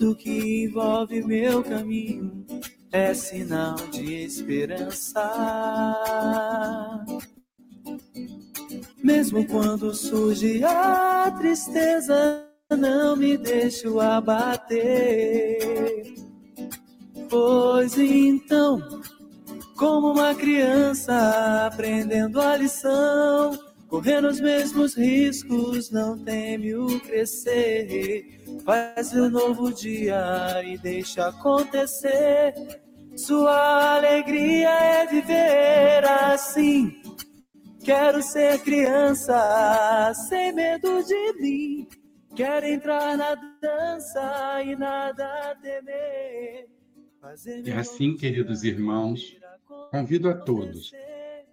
[0.00, 2.46] Tudo que envolve meu caminho
[2.90, 5.20] é sinal de esperança.
[9.04, 15.58] Mesmo quando surge a tristeza, não me deixo abater.
[17.28, 18.80] Pois então
[19.76, 23.52] como uma criança aprendendo a lição,
[23.90, 28.40] correndo os mesmos riscos, não teme o crescer.
[28.64, 32.54] Faz o um novo dia e deixa acontecer.
[33.16, 37.02] Sua alegria é viver assim.
[37.84, 41.88] Quero ser criança, sem medo de mim.
[42.36, 46.68] Quero entrar na dança e nada temer.
[47.66, 49.40] É assim, queridos irmãos,
[49.90, 50.92] Convido a todos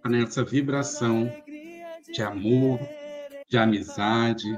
[0.04, 1.28] a nessa vibração
[2.12, 2.80] de amor,
[3.48, 4.48] de amizade,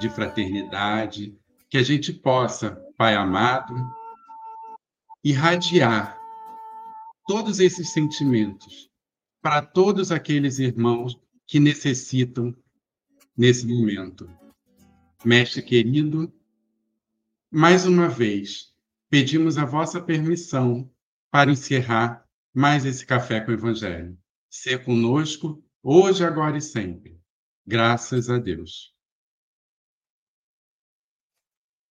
[0.00, 1.36] de fraternidade,
[1.68, 3.74] que a gente possa, Pai amado,
[5.22, 6.18] irradiar
[7.26, 8.88] todos esses sentimentos
[9.42, 12.54] para todos aqueles irmãos que necessitam
[13.36, 14.30] nesse momento.
[15.24, 16.32] Mestre querido,
[17.50, 18.72] mais uma vez,
[19.10, 20.90] pedimos a vossa permissão
[21.30, 24.16] para encerrar mais esse café com o Evangelho.
[24.48, 27.20] Ser conosco, hoje, agora e sempre.
[27.66, 28.94] Graças a Deus.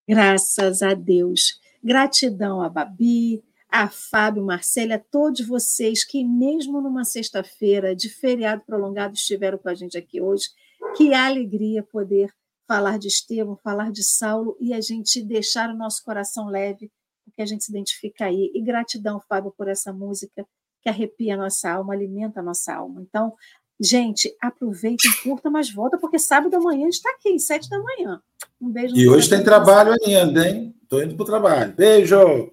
[0.07, 1.59] Graças a Deus.
[1.83, 8.63] Gratidão a Babi, a Fábio, Marcela, a todos vocês que, mesmo numa sexta-feira de feriado
[8.65, 10.49] prolongado, estiveram com a gente aqui hoje.
[10.95, 12.33] Que alegria poder
[12.67, 16.91] falar de Estevão, falar de Saulo e a gente deixar o nosso coração leve
[17.25, 18.51] porque a gente se identifica aí.
[18.53, 20.47] E gratidão, Fábio, por essa música
[20.81, 23.01] que arrepia a nossa alma, alimenta a nossa alma.
[23.01, 23.33] Então,
[23.79, 28.21] gente, aproveitem, curta, mas volta, porque sábado amanhã a gente está aqui, sete da manhã.
[28.61, 28.95] Um beijo.
[28.95, 30.73] E hoje tem trabalho ainda, hein?
[30.81, 31.73] Estou indo para o trabalho.
[31.73, 32.49] Beijo!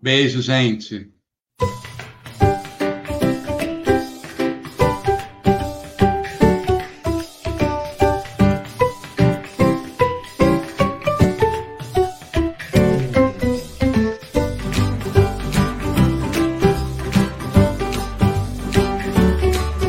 [0.00, 1.11] beijo, gente.